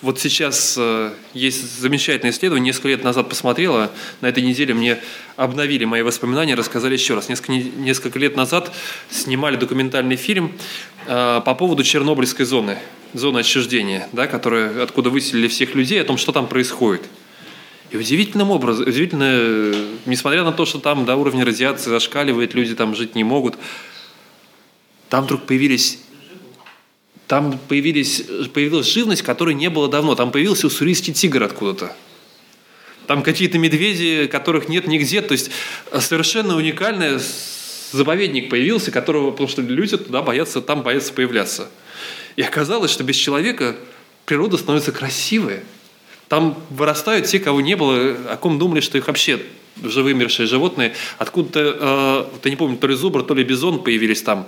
вот 0.02 0.20
сейчас 0.20 0.76
э, 0.80 1.14
есть 1.34 1.80
замечательное 1.80 2.32
исследование, 2.32 2.68
несколько 2.68 2.88
лет 2.88 3.04
назад 3.04 3.30
посмотрела, 3.30 3.92
на 4.22 4.28
этой 4.28 4.42
неделе 4.42 4.74
мне 4.74 4.98
обновили 5.36 5.86
мои 5.86 6.02
воспоминания, 6.02 6.56
рассказали 6.56 6.94
еще 6.94 7.14
раз. 7.14 7.30
Несколько, 7.30 7.52
несколько 7.54 8.18
лет 8.18 8.36
назад 8.36 8.72
снимали 9.10 9.58
документальный 9.58 10.16
фильм 10.16 10.54
э, 11.06 11.42
по 11.46 11.54
поводу 11.54 11.84
Чернобыльской 11.84 12.46
зоны, 12.46 12.80
зоны 13.14 13.40
отчуждения, 13.40 14.08
да, 14.12 14.26
которая, 14.26 14.82
откуда 14.82 15.12
выселили 15.12 15.48
всех 15.48 15.76
людей, 15.76 16.02
о 16.02 16.04
том, 16.04 16.18
что 16.18 16.32
там 16.32 16.48
происходит. 16.48 17.04
И 17.92 17.98
удивительным 17.98 18.50
образом, 18.50 18.88
удивительно, 18.88 19.76
несмотря 20.08 20.44
на 20.44 20.52
то, 20.52 20.66
что 20.66 20.80
там 20.80 21.06
да, 21.06 21.16
уровень 21.16 21.44
радиации 21.44 21.90
зашкаливает, 21.90 22.56
люди 22.56 22.74
там 22.74 22.96
жить 22.96 23.16
не 23.16 23.24
могут, 23.24 23.56
там 25.10 25.26
вдруг 25.26 25.44
появились 25.44 26.00
там 27.32 27.58
появились, 27.70 28.26
появилась 28.54 28.92
живность, 28.92 29.22
которой 29.22 29.54
не 29.54 29.70
было 29.70 29.88
давно. 29.88 30.16
Там 30.16 30.34
появился 30.34 30.68
уссурийский 30.68 31.14
тигр 31.14 31.44
откуда-то. 31.44 31.96
Там 33.08 33.24
какие-то 33.24 33.58
медведи, 33.58 34.28
которых 34.28 34.68
нет 34.68 34.86
нигде. 34.86 35.22
То 35.22 35.32
есть 35.32 35.50
э, 35.92 36.02
совершенно 36.02 36.58
уникальный 36.58 37.22
заповедник 37.94 38.50
появился, 38.50 38.92
которого, 38.92 39.32
потому 39.32 39.48
что 39.48 39.62
люди 39.62 39.96
туда 39.96 40.22
боятся, 40.22 40.60
там 40.60 40.84
боятся 40.84 41.14
появляться. 41.14 41.70
И 42.36 42.42
оказалось, 42.42 42.92
что 42.92 43.06
без 43.06 43.16
человека 43.16 43.78
природа 44.26 44.58
становится 44.58 44.92
красивой. 44.92 45.62
Там 46.32 46.58
вырастают 46.70 47.26
те, 47.26 47.40
кого 47.40 47.60
не 47.60 47.76
было, 47.76 48.16
о 48.30 48.38
ком 48.38 48.58
думали, 48.58 48.80
что 48.80 48.98
их 48.98 49.08
вообще 49.08 49.42
живые 49.84 50.16
животные. 50.30 50.94
Откуда-то, 51.18 51.60
э, 51.60 52.40
я 52.46 52.50
не 52.50 52.56
помню, 52.56 52.78
то 52.78 52.88
ли 52.88 52.96
зубр, 52.96 53.22
то 53.24 53.34
ли 53.34 53.44
бизон 53.44 53.84
появились 53.84 54.22
там. 54.22 54.48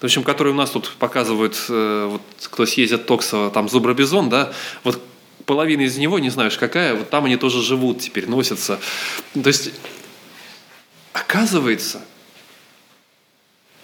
В 0.00 0.04
общем, 0.04 0.22
которые 0.22 0.54
у 0.54 0.56
нас 0.56 0.70
тут 0.70 0.90
показывают, 0.98 1.62
э, 1.68 2.08
вот, 2.12 2.22
кто 2.44 2.64
съездит 2.64 3.04
Токсово, 3.04 3.50
там 3.50 3.68
зубр-бизон, 3.68 4.30
да, 4.30 4.54
вот 4.84 5.02
половина 5.44 5.82
из 5.82 5.98
него, 5.98 6.18
не 6.18 6.30
знаешь 6.30 6.56
какая, 6.56 6.94
вот 6.94 7.10
там 7.10 7.26
они 7.26 7.36
тоже 7.36 7.62
живут 7.62 8.00
теперь, 8.00 8.26
носятся. 8.26 8.80
То 9.34 9.48
есть, 9.48 9.72
оказывается, 11.12 12.00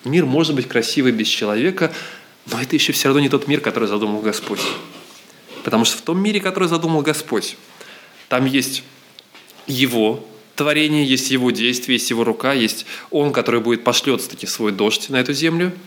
мир 0.06 0.24
может 0.24 0.54
быть 0.54 0.66
красивый 0.66 1.12
без 1.12 1.28
человека, 1.28 1.92
но 2.46 2.58
это 2.62 2.74
еще 2.74 2.94
все 2.94 3.08
равно 3.08 3.20
не 3.20 3.28
тот 3.28 3.48
мир, 3.48 3.60
который 3.60 3.86
задумал 3.86 4.22
Господь. 4.22 4.60
Потому 5.64 5.84
что 5.84 5.98
в 5.98 6.02
том 6.02 6.22
мире, 6.22 6.40
который 6.40 6.68
задумал 6.68 7.02
Господь, 7.02 7.56
там 8.28 8.44
есть 8.44 8.84
Его 9.66 10.24
творение, 10.54 11.04
есть 11.04 11.30
Его 11.32 11.50
действие, 11.50 11.96
есть 11.96 12.10
Его 12.10 12.22
рука, 12.22 12.52
есть 12.52 12.86
Он, 13.10 13.32
который 13.32 13.60
будет 13.60 13.82
пошлет 13.82 14.26
таки 14.28 14.46
свой 14.46 14.70
дождь 14.70 15.08
на 15.08 15.16
эту 15.16 15.32
землю– 15.32 15.72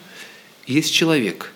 есть 0.68 0.94
человек, 0.94 1.54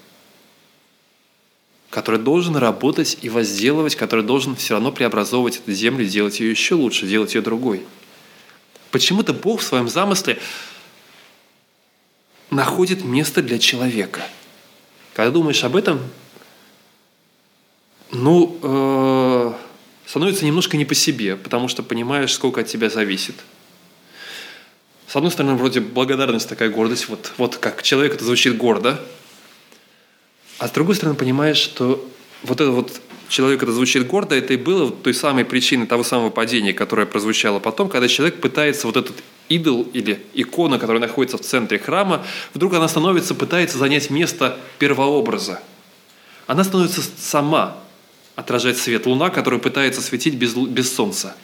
который 1.89 2.19
должен 2.19 2.55
работать 2.55 3.17
и 3.21 3.29
возделывать, 3.29 3.95
который 3.95 4.23
должен 4.23 4.55
все 4.55 4.75
равно 4.75 4.93
преобразовывать 4.93 5.57
эту 5.57 5.73
землю, 5.73 6.05
делать 6.05 6.39
ее 6.39 6.49
еще 6.49 6.75
лучше, 6.75 7.05
делать 7.05 7.35
ее 7.35 7.41
другой. 7.41 7.85
Почему-то 8.89 9.33
Бог 9.33 9.59
в 9.59 9.63
своем 9.63 9.89
замысле 9.89 10.39
находит 12.49 13.03
место 13.03 13.41
для 13.41 13.59
человека. 13.59 14.21
Когда 15.13 15.31
думаешь 15.31 15.63
об 15.65 15.75
этом, 15.75 15.99
ну, 18.11 18.57
э, 18.61 19.53
становится 20.05 20.45
немножко 20.45 20.77
не 20.77 20.85
по 20.85 20.95
себе, 20.95 21.35
потому 21.35 21.67
что 21.67 21.83
понимаешь, 21.83 22.33
сколько 22.33 22.61
от 22.61 22.67
тебя 22.67 22.89
зависит– 22.89 23.35
с 25.11 25.15
одной 25.17 25.29
стороны, 25.29 25.55
вроде 25.55 25.81
благодарность, 25.81 26.47
такая 26.47 26.69
гордость, 26.69 27.09
вот, 27.09 27.33
вот 27.37 27.57
как 27.57 27.83
человек 27.83 28.13
это 28.13 28.23
звучит 28.23 28.55
гордо, 28.55 28.97
а 30.57 30.69
с 30.69 30.71
другой 30.71 30.95
стороны, 30.95 31.17
понимаешь, 31.17 31.57
что 31.57 32.09
вот 32.43 32.61
это 32.61 32.71
вот 32.71 33.01
человек 33.27 33.61
это 33.61 33.73
звучит 33.73 34.07
гордо, 34.07 34.35
это 34.35 34.53
и 34.53 34.55
было 34.55 34.89
той 34.89 35.13
самой 35.13 35.43
причиной 35.43 35.85
того 35.85 36.05
самого 36.05 36.29
падения, 36.29 36.71
которое 36.71 37.05
прозвучало 37.05 37.59
потом, 37.59 37.89
когда 37.89 38.07
человек 38.07 38.39
пытается 38.39 38.87
вот 38.87 38.95
этот 38.95 39.17
идол 39.49 39.85
или 39.91 40.25
икона, 40.33 40.79
которая 40.79 41.01
находится 41.01 41.37
в 41.37 41.41
центре 41.41 41.77
храма, 41.77 42.25
вдруг 42.53 42.73
она 42.75 42.87
становится, 42.87 43.35
пытается 43.35 43.77
занять 43.77 44.09
место 44.09 44.57
первообраза. 44.79 45.61
Она 46.47 46.63
становится 46.63 47.01
сама 47.17 47.75
отражать 48.35 48.77
свет 48.77 49.05
луна, 49.05 49.29
которая 49.29 49.59
пытается 49.59 50.01
светить 50.01 50.35
без, 50.35 50.55
без 50.55 50.93
солнца. 50.93 51.35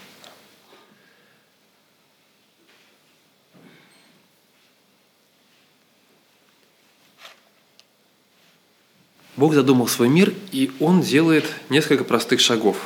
Бог 9.37 9.53
задумал 9.53 9.87
свой 9.87 10.09
мир, 10.09 10.33
и 10.51 10.71
Он 10.79 11.01
делает 11.01 11.45
несколько 11.69 12.03
простых 12.03 12.39
шагов. 12.39 12.77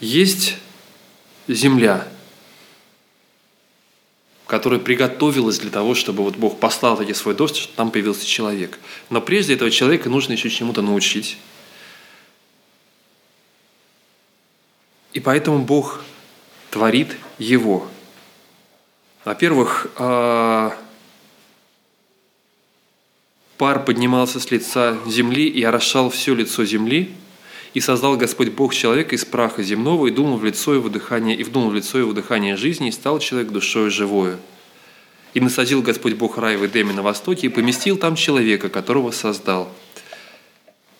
Есть 0.00 0.56
земля, 1.48 2.06
которая 4.46 4.80
приготовилась 4.80 5.58
для 5.58 5.70
того, 5.70 5.94
чтобы 5.94 6.22
вот 6.24 6.36
Бог 6.36 6.60
послал 6.60 6.96
таки 6.96 7.14
свой 7.14 7.34
дождь, 7.34 7.56
чтобы 7.56 7.74
там 7.74 7.90
появился 7.90 8.26
человек. 8.26 8.78
Но 9.08 9.20
прежде 9.20 9.54
этого 9.54 9.70
человека 9.70 10.10
нужно 10.10 10.32
еще 10.32 10.50
чему-то 10.50 10.82
научить. 10.82 11.38
И 15.12 15.20
поэтому 15.20 15.60
Бог 15.60 16.02
творит 16.70 17.16
его. 17.38 17.86
Во-первых, 19.24 19.88
а, 19.96 20.76
Пар 23.58 23.84
поднимался 23.84 24.40
с 24.40 24.50
лица 24.50 24.96
земли 25.06 25.46
и 25.46 25.62
орошал 25.62 26.08
все 26.10 26.34
лицо 26.34 26.64
земли, 26.64 27.10
и 27.74 27.80
создал 27.80 28.16
Господь 28.16 28.48
Бог 28.50 28.74
человека 28.74 29.14
из 29.14 29.24
праха 29.24 29.62
земного, 29.62 30.06
и 30.06 30.10
думал 30.10 30.38
в 30.38 30.44
лицо 30.44 30.74
его 30.74 30.88
дыхание, 30.88 31.36
и 31.36 31.44
вдумал 31.44 31.70
в 31.70 31.74
лицо 31.74 31.98
его 31.98 32.12
дыхание 32.12 32.56
жизни, 32.56 32.88
и 32.88 32.92
стал 32.92 33.18
человек 33.18 33.50
душою 33.50 33.90
живою. 33.90 34.38
И 35.34 35.40
насадил 35.40 35.82
Господь 35.82 36.14
Бог 36.14 36.38
рай 36.38 36.56
в 36.56 36.66
Эдеме 36.66 36.92
на 36.92 37.02
востоке, 37.02 37.46
и 37.46 37.50
поместил 37.50 37.96
там 37.96 38.16
человека, 38.16 38.68
которого 38.68 39.10
создал. 39.10 39.70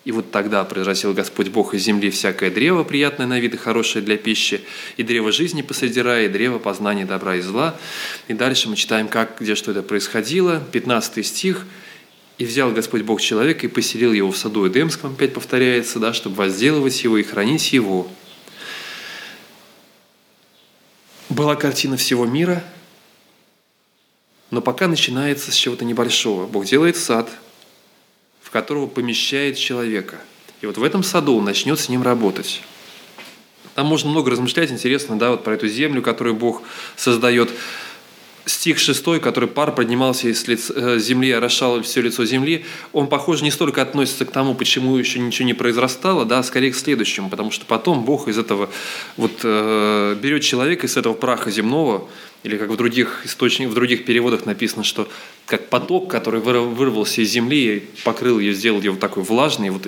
И 0.03 0.11
вот 0.11 0.31
тогда 0.31 0.63
произрастил 0.63 1.13
Господь 1.13 1.49
Бог 1.49 1.75
из 1.75 1.83
земли 1.83 2.09
всякое 2.09 2.49
древо, 2.49 2.83
приятное 2.83 3.27
на 3.27 3.39
вид 3.39 3.53
и 3.53 3.57
хорошее 3.57 4.03
для 4.03 4.17
пищи, 4.17 4.61
и 4.97 5.03
древо 5.03 5.31
жизни 5.31 5.61
посреди 5.61 6.01
рая, 6.01 6.25
и 6.25 6.29
древо 6.29 6.57
познания 6.57 7.05
добра 7.05 7.35
и 7.35 7.41
зла. 7.41 7.77
И 8.27 8.33
дальше 8.33 8.67
мы 8.67 8.75
читаем, 8.75 9.07
как, 9.07 9.37
где 9.39 9.53
что 9.53 9.71
это 9.71 9.83
происходило. 9.83 10.63
15 10.71 11.25
стих– 11.25 11.65
и 12.41 12.43
взял 12.43 12.71
Господь 12.71 13.03
Бог 13.03 13.21
человека 13.21 13.67
и 13.67 13.69
поселил 13.69 14.13
его 14.13 14.31
в 14.31 14.35
саду 14.35 14.67
Эдемском, 14.67 15.13
опять 15.13 15.31
повторяется, 15.31 15.99
да, 15.99 16.11
чтобы 16.11 16.37
возделывать 16.37 17.03
его 17.03 17.19
и 17.19 17.21
хранить 17.23 17.71
его. 17.71 18.07
Была 21.29 21.55
картина 21.55 21.97
всего 21.97 22.25
мира, 22.25 22.63
но 24.49 24.59
пока 24.59 24.87
начинается 24.87 25.51
с 25.51 25.53
чего-то 25.53 25.85
небольшого. 25.85 26.47
Бог 26.47 26.65
делает 26.65 26.97
сад, 26.97 27.29
которого 28.51 28.87
помещает 28.87 29.57
человека. 29.57 30.21
И 30.61 30.65
вот 30.65 30.77
в 30.77 30.83
этом 30.83 31.03
саду 31.03 31.37
он 31.37 31.45
начнет 31.45 31.79
с 31.79 31.89
ним 31.89 32.03
работать. 32.03 32.61
Там 33.73 33.87
можно 33.87 34.09
много 34.09 34.29
размышлять, 34.31 34.71
интересно, 34.71 35.17
да, 35.17 35.31
вот 35.31 35.43
про 35.43 35.53
эту 35.53 35.67
землю, 35.67 36.01
которую 36.01 36.35
Бог 36.35 36.61
создает 36.97 37.49
стих 38.45 38.79
6, 38.79 39.21
который 39.21 39.47
пар 39.47 39.73
поднимался 39.73 40.27
из 40.27 40.47
лиц, 40.47 40.71
э, 40.75 40.99
земли, 40.99 41.31
орошал 41.31 41.81
все 41.81 42.01
лицо 42.01 42.25
земли, 42.25 42.65
он, 42.91 43.07
похоже, 43.07 43.43
не 43.43 43.51
столько 43.51 43.81
относится 43.81 44.25
к 44.25 44.31
тому, 44.31 44.55
почему 44.55 44.97
еще 44.97 45.19
ничего 45.19 45.45
не 45.45 45.53
произрастало, 45.53 46.25
да, 46.25 46.39
а 46.39 46.43
скорее 46.43 46.71
к 46.71 46.75
следующему, 46.75 47.29
потому 47.29 47.51
что 47.51 47.65
потом 47.65 48.03
Бог 48.03 48.27
из 48.27 48.37
этого 48.37 48.69
вот 49.15 49.41
э, 49.43 50.17
берет 50.21 50.43
человека 50.43 50.87
из 50.87 50.97
этого 50.97 51.13
праха 51.13 51.51
земного 51.51 52.07
Или 52.43 52.57
как 52.57 52.69
в 52.69 52.75
других 52.75 53.21
источниках, 53.25 53.71
в 53.71 53.75
других 53.75 54.05
переводах 54.05 54.45
написано, 54.45 54.83
что 54.83 55.07
как 55.45 55.69
поток, 55.69 56.09
который 56.09 56.41
вырвался 56.41 57.21
из 57.21 57.29
земли, 57.29 57.77
и 57.77 57.79
покрыл 58.03 58.39
ее, 58.39 58.53
сделал 58.53 58.79
ее 58.79 58.91
вот 58.91 58.99
такой 58.99 59.23
влажной, 59.23 59.69
вот 59.69 59.87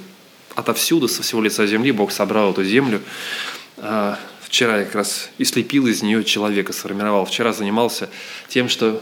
отовсюду, 0.55 1.07
со 1.07 1.23
всего 1.23 1.41
лица 1.41 1.65
земли 1.65 1.91
Бог 1.91 2.11
собрал 2.11 2.51
эту 2.51 2.63
землю. 2.63 3.01
А, 3.77 4.19
вчера 4.41 4.79
я 4.79 4.85
как 4.85 4.95
раз 4.95 5.31
и 5.39 5.45
слепил 5.45 5.87
из 5.87 6.03
нее 6.03 6.23
человека, 6.23 6.73
сформировал. 6.73 7.25
Вчера 7.25 7.53
занимался 7.53 8.09
тем, 8.49 8.69
что 8.69 9.01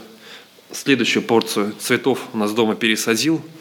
следующую 0.70 1.22
порцию 1.22 1.74
цветов 1.78 2.20
у 2.32 2.38
нас 2.38 2.52
дома 2.52 2.74
пересадил– 2.74 3.42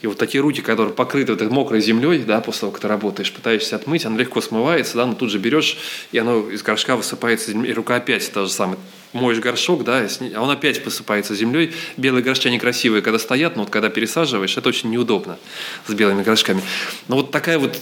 и 0.00 0.06
вот 0.06 0.16
такие 0.16 0.40
руки, 0.40 0.62
которые 0.62 0.94
покрыты 0.94 1.32
вот 1.32 1.42
этой 1.42 1.50
мокрой 1.50 1.80
землей, 1.80 2.20
да, 2.20 2.40
после 2.40 2.60
того, 2.60 2.72
как 2.72 2.82
ты 2.82 2.88
работаешь, 2.88 3.32
пытаешься 3.32 3.76
отмыть, 3.76 4.06
оно 4.06 4.16
легко 4.16 4.40
смывается, 4.40 4.96
да, 4.96 5.06
но 5.06 5.14
тут 5.14 5.30
же 5.30 5.38
берешь, 5.38 5.76
и 6.12 6.18
оно 6.18 6.48
из 6.50 6.62
горшка 6.62 6.96
высыпается, 6.96 7.50
и 7.50 7.72
рука 7.72 7.96
опять 7.96 8.30
та 8.32 8.44
же 8.44 8.50
самая. 8.50 8.78
Моешь 9.12 9.38
горшок, 9.38 9.84
да, 9.84 10.06
а 10.34 10.42
он 10.42 10.50
опять 10.50 10.84
посыпается 10.84 11.34
землей. 11.34 11.72
Белые 11.96 12.22
горшки, 12.22 12.48
они 12.48 12.58
красивые, 12.58 13.00
когда 13.00 13.18
стоят, 13.18 13.56
но 13.56 13.62
вот 13.62 13.70
когда 13.70 13.88
пересаживаешь, 13.88 14.56
это 14.56 14.68
очень 14.68 14.90
неудобно 14.90 15.38
с 15.86 15.94
белыми 15.94 16.22
горшками. 16.22 16.62
Но 17.08 17.16
вот 17.16 17.30
такая 17.30 17.58
вот 17.58 17.80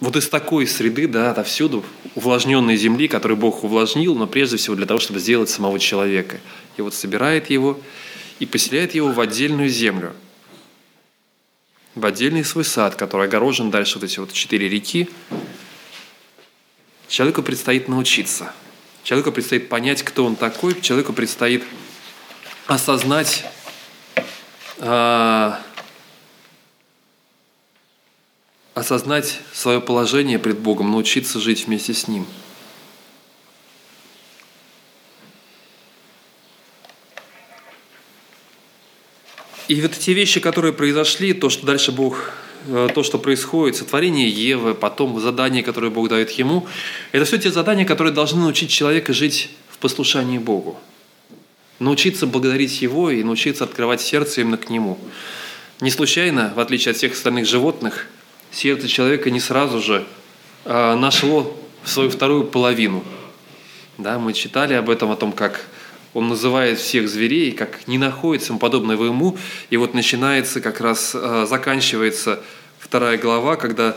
вот 0.00 0.16
из 0.16 0.28
такой 0.28 0.66
среды, 0.66 1.06
да, 1.06 1.30
отовсюду, 1.30 1.84
увлажненной 2.16 2.76
земли, 2.76 3.06
которую 3.06 3.38
Бог 3.38 3.62
увлажнил, 3.62 4.16
но 4.16 4.26
прежде 4.26 4.56
всего 4.56 4.74
для 4.74 4.86
того, 4.86 4.98
чтобы 4.98 5.20
сделать 5.20 5.48
самого 5.48 5.78
человека. 5.78 6.40
И 6.76 6.82
вот 6.82 6.92
собирает 6.92 7.50
его 7.50 7.78
и 8.40 8.46
поселяет 8.46 8.96
его 8.96 9.12
в 9.12 9.20
отдельную 9.20 9.68
землю– 9.68 10.12
в 11.94 12.06
отдельный 12.06 12.44
свой 12.44 12.64
сад, 12.64 12.96
который 12.96 13.26
огорожен 13.26 13.70
дальше 13.70 13.98
вот 13.98 14.04
эти 14.04 14.18
вот 14.18 14.32
четыре 14.32 14.68
реки, 14.68 15.08
человеку 17.08 17.42
предстоит 17.42 17.88
научиться. 17.88 18.52
Человеку 19.04 19.32
предстоит 19.32 19.68
понять, 19.68 20.02
кто 20.02 20.24
он 20.24 20.36
такой, 20.36 20.80
человеку 20.80 21.12
предстоит 21.12 21.64
осознать 22.66 23.44
э, 24.78 25.52
осознать 28.74 29.40
свое 29.52 29.80
положение 29.80 30.38
пред 30.38 30.58
Богом, 30.58 30.90
научиться 30.92 31.40
жить 31.40 31.66
вместе 31.66 31.94
с 31.94 32.08
Ним– 32.08 32.26
И 39.72 39.80
вот 39.80 39.96
эти 39.96 40.10
вещи, 40.10 40.38
которые 40.38 40.74
произошли, 40.74 41.32
то, 41.32 41.48
что 41.48 41.64
дальше 41.64 41.92
Бог, 41.92 42.32
то, 42.94 43.02
что 43.02 43.18
происходит, 43.18 43.76
сотворение 43.76 44.28
Евы, 44.28 44.74
потом 44.74 45.20
задания, 45.20 45.62
которые 45.62 45.90
Бог 45.90 46.08
дает 46.08 46.30
ему, 46.32 46.66
это 47.12 47.24
все 47.24 47.38
те 47.38 47.50
задания, 47.50 47.84
которые 47.84 48.12
должны 48.12 48.40
научить 48.40 48.70
человека 48.70 49.12
жить 49.12 49.50
в 49.68 49.78
послушании 49.78 50.38
Богу. 50.38 50.78
Научиться 51.78 52.26
благодарить 52.26 52.82
Его 52.82 53.10
и 53.10 53.22
научиться 53.22 53.64
открывать 53.64 54.00
сердце 54.00 54.42
именно 54.42 54.56
к 54.56 54.70
Нему. 54.70 54.98
Не 55.80 55.90
случайно, 55.90 56.52
в 56.54 56.60
отличие 56.60 56.92
от 56.92 56.96
всех 56.96 57.12
остальных 57.12 57.46
животных, 57.46 58.06
сердце 58.52 58.86
человека 58.86 59.30
не 59.30 59.40
сразу 59.40 59.80
же 59.80 60.04
э, 60.64 60.94
нашло 60.94 61.56
свою 61.84 62.10
вторую 62.10 62.44
половину. 62.44 63.02
Да, 63.98 64.18
мы 64.18 64.32
читали 64.32 64.74
об 64.74 64.90
этом, 64.90 65.10
о 65.10 65.16
том, 65.16 65.32
как 65.32 65.66
он 66.14 66.28
называет 66.28 66.78
всех 66.78 67.08
зверей, 67.08 67.52
как 67.52 67.88
не 67.88 67.96
находится 67.96 68.52
подобного 68.54 69.04
ему. 69.04 69.38
И 69.70 69.76
вот 69.76 69.94
начинается 69.94 70.60
как 70.60 70.80
раз, 70.80 71.12
э, 71.14 71.46
заканчивается 71.48 72.42
вторая 72.78 73.16
глава, 73.16 73.56
когда 73.56 73.96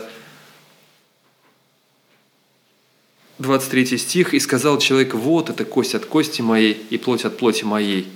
23 3.38 3.98
стих, 3.98 4.32
«И 4.32 4.40
сказал 4.40 4.78
человек, 4.78 5.12
вот 5.12 5.50
это 5.50 5.66
кость 5.66 5.94
от 5.94 6.06
кости 6.06 6.40
моей 6.40 6.72
и 6.88 6.96
плоть 6.96 7.26
от 7.26 7.36
плоти 7.36 7.64
моей». 7.64 8.08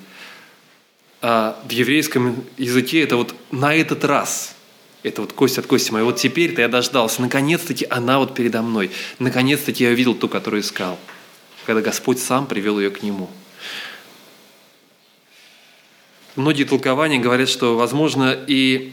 А 1.21 1.63
в 1.69 1.71
еврейском 1.71 2.43
языке 2.57 3.03
это 3.03 3.17
вот 3.17 3.35
на 3.51 3.75
этот 3.75 4.07
раз, 4.07 4.55
это 5.03 5.21
вот 5.21 5.35
кость 5.35 5.59
от 5.59 5.67
кости 5.67 5.91
моей. 5.91 6.07
Вот 6.07 6.17
теперь-то 6.17 6.63
я 6.63 6.69
дождался, 6.69 7.21
наконец-таки 7.21 7.87
она 7.91 8.19
вот 8.19 8.35
передо 8.35 8.63
мной. 8.63 8.91
Наконец-таки 9.19 9.85
я 9.85 9.91
увидел 9.91 10.15
ту, 10.15 10.31
которую 10.31 10.63
искал, 10.63 10.99
когда 11.67 11.83
Господь 11.83 12.19
сам 12.19 12.47
привел 12.47 12.81
ее 12.81 12.91
к 12.91 13.03
нему– 13.03 13.29
Многие 16.41 16.65
толкования 16.65 17.19
говорят, 17.19 17.49
что, 17.49 17.77
возможно, 17.77 18.35
и 18.47 18.93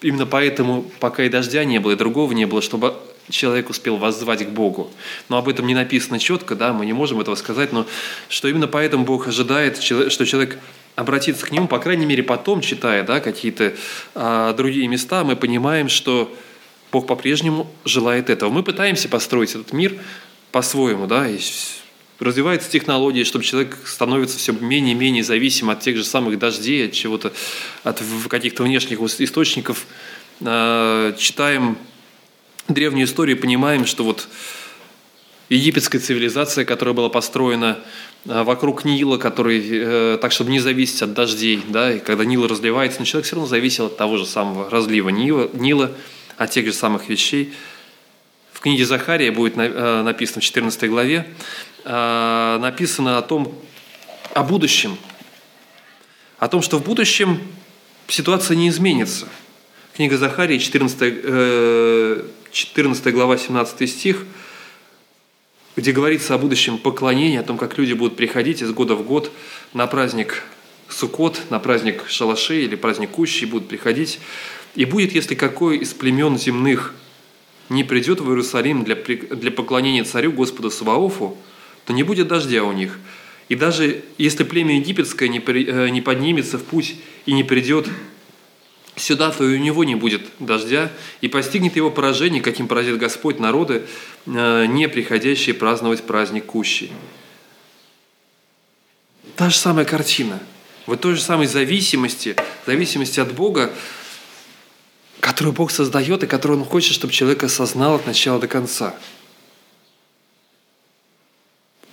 именно 0.00 0.26
поэтому, 0.26 0.90
пока 1.00 1.24
и 1.24 1.28
дождя 1.28 1.64
не 1.64 1.78
было, 1.78 1.92
и 1.92 1.96
другого 1.96 2.32
не 2.32 2.46
было, 2.46 2.62
чтобы 2.62 2.94
человек 3.28 3.68
успел 3.68 3.98
воззвать 3.98 4.46
к 4.46 4.48
Богу. 4.48 4.90
Но 5.28 5.36
об 5.36 5.48
этом 5.48 5.66
не 5.66 5.74
написано 5.74 6.18
четко, 6.18 6.54
да, 6.54 6.72
мы 6.72 6.86
не 6.86 6.94
можем 6.94 7.20
этого 7.20 7.34
сказать, 7.34 7.72
но 7.72 7.86
что 8.28 8.48
именно 8.48 8.68
поэтому 8.68 9.04
Бог 9.04 9.28
ожидает, 9.28 9.82
что 9.82 10.24
человек 10.24 10.58
обратится 10.96 11.44
к 11.46 11.52
Нему, 11.52 11.68
по 11.68 11.78
крайней 11.78 12.06
мере, 12.06 12.22
потом, 12.22 12.62
читая 12.62 13.02
да, 13.02 13.20
какие-то 13.20 13.74
а, 14.14 14.54
другие 14.54 14.88
места, 14.88 15.24
мы 15.24 15.36
понимаем, 15.36 15.90
что 15.90 16.34
Бог 16.90 17.06
по-прежнему 17.06 17.70
желает 17.84 18.30
этого. 18.30 18.50
Мы 18.50 18.62
пытаемся 18.62 19.08
построить 19.08 19.50
этот 19.50 19.72
мир 19.72 19.94
по-своему, 20.50 21.06
да, 21.06 21.28
и 21.28 21.38
развиваются 22.24 22.70
технологии, 22.70 23.24
чтобы 23.24 23.44
человек 23.44 23.78
становится 23.84 24.38
все 24.38 24.52
менее 24.52 24.94
и 24.94 24.98
менее 24.98 25.24
зависим 25.24 25.70
от 25.70 25.80
тех 25.80 25.96
же 25.96 26.04
самых 26.04 26.38
дождей, 26.38 26.86
от 26.86 26.92
чего-то, 26.92 27.32
от 27.82 28.02
каких-то 28.28 28.62
внешних 28.62 29.00
источников. 29.00 29.86
А, 30.40 31.14
читаем 31.16 31.78
древнюю 32.68 33.06
историю 33.06 33.36
и 33.36 33.40
понимаем, 33.40 33.86
что 33.86 34.04
вот 34.04 34.28
египетская 35.48 36.00
цивилизация, 36.00 36.64
которая 36.64 36.94
была 36.94 37.08
построена 37.08 37.78
а, 38.28 38.44
вокруг 38.44 38.84
Нила, 38.84 39.18
который, 39.18 39.62
э, 39.70 40.18
так, 40.20 40.32
чтобы 40.32 40.50
не 40.50 40.60
зависеть 40.60 41.02
от 41.02 41.12
дождей, 41.12 41.62
да, 41.68 41.92
и 41.92 41.98
когда 41.98 42.24
Нил 42.24 42.46
разливается, 42.46 43.00
но 43.00 43.04
человек 43.04 43.26
все 43.26 43.36
равно 43.36 43.48
зависел 43.48 43.86
от 43.86 43.96
того 43.96 44.16
же 44.16 44.26
самого 44.26 44.70
разлива 44.70 45.08
Нила, 45.08 45.50
Нила 45.52 45.92
от 46.36 46.50
тех 46.50 46.66
же 46.66 46.72
самых 46.72 47.08
вещей. 47.08 47.52
Книге 48.62 48.86
Захария 48.86 49.30
будет 49.30 49.56
э, 49.56 50.02
написано 50.02 50.40
в 50.40 50.44
14 50.44 50.88
главе, 50.88 51.26
Э, 51.84 52.58
написано 52.60 53.18
о 53.18 53.22
том, 53.22 53.52
о 54.34 54.44
будущем, 54.44 54.96
о 56.38 56.46
том, 56.46 56.62
что 56.62 56.78
в 56.78 56.84
будущем 56.84 57.40
ситуация 58.06 58.56
не 58.56 58.68
изменится. 58.68 59.26
Книга 59.96 60.16
Захарии, 60.16 60.58
14, 60.58 60.98
14 62.52 63.06
э, 63.06 63.10
глава, 63.10 63.36
17 63.36 63.90
стих, 63.90 64.24
где 65.74 65.90
говорится 65.90 66.34
о 66.34 66.38
будущем 66.38 66.78
поклонении, 66.78 67.38
о 67.38 67.42
том, 67.42 67.58
как 67.58 67.78
люди 67.78 67.94
будут 67.94 68.16
приходить 68.16 68.62
из 68.62 68.70
года 68.70 68.94
в 68.94 69.02
год 69.02 69.32
на 69.72 69.88
праздник 69.88 70.44
Суккот, 70.88 71.50
на 71.50 71.58
праздник 71.58 72.04
Шалашей 72.08 72.64
или 72.64 72.76
праздник 72.76 73.10
Кущи, 73.10 73.44
будут 73.44 73.68
приходить. 73.68 74.20
И 74.76 74.84
будет, 74.84 75.12
если 75.12 75.34
какой 75.34 75.78
из 75.78 75.92
племен 75.94 76.38
земных 76.38 76.94
не 77.68 77.84
придет 77.84 78.20
в 78.20 78.28
Иерусалим 78.28 78.84
для, 78.84 78.94
для 78.94 79.50
поклонения 79.50 80.04
царю 80.04 80.32
Господу 80.32 80.70
Саваофу, 80.70 81.36
то 81.86 81.92
не 81.92 82.02
будет 82.02 82.28
дождя 82.28 82.64
у 82.64 82.72
них. 82.72 82.98
И 83.48 83.54
даже 83.54 84.02
если 84.18 84.44
племя 84.44 84.76
египетское 84.76 85.28
не, 85.28 85.40
при, 85.40 85.66
э, 85.66 85.88
не 85.90 86.00
поднимется 86.00 86.58
в 86.58 86.64
путь 86.64 86.96
и 87.26 87.32
не 87.32 87.44
придет 87.44 87.88
сюда, 88.96 89.30
то 89.30 89.48
и 89.48 89.56
у 89.56 89.58
него 89.58 89.84
не 89.84 89.94
будет 89.94 90.22
дождя, 90.38 90.90
и 91.20 91.28
постигнет 91.28 91.76
его 91.76 91.90
поражение, 91.90 92.42
каким 92.42 92.68
поразит 92.68 92.98
Господь 92.98 93.38
народы, 93.38 93.82
э, 94.26 94.66
не 94.66 94.88
приходящие 94.88 95.54
праздновать 95.54 96.02
праздник 96.02 96.46
Кущи. 96.46 96.90
Та 99.36 99.50
же 99.50 99.56
самая 99.56 99.84
картина. 99.84 100.40
Вот 100.86 101.00
той 101.00 101.14
же 101.14 101.20
самой 101.20 101.46
зависимости, 101.46 102.36
зависимости 102.66 103.20
от 103.20 103.32
Бога, 103.32 103.72
которую 105.22 105.54
Бог 105.54 105.70
создает 105.70 106.22
и 106.22 106.26
которую 106.26 106.60
Он 106.60 106.66
хочет, 106.66 106.92
чтобы 106.92 107.14
человек 107.14 107.42
осознал 107.42 107.94
от 107.94 108.06
начала 108.06 108.38
до 108.38 108.48
конца– 108.48 108.94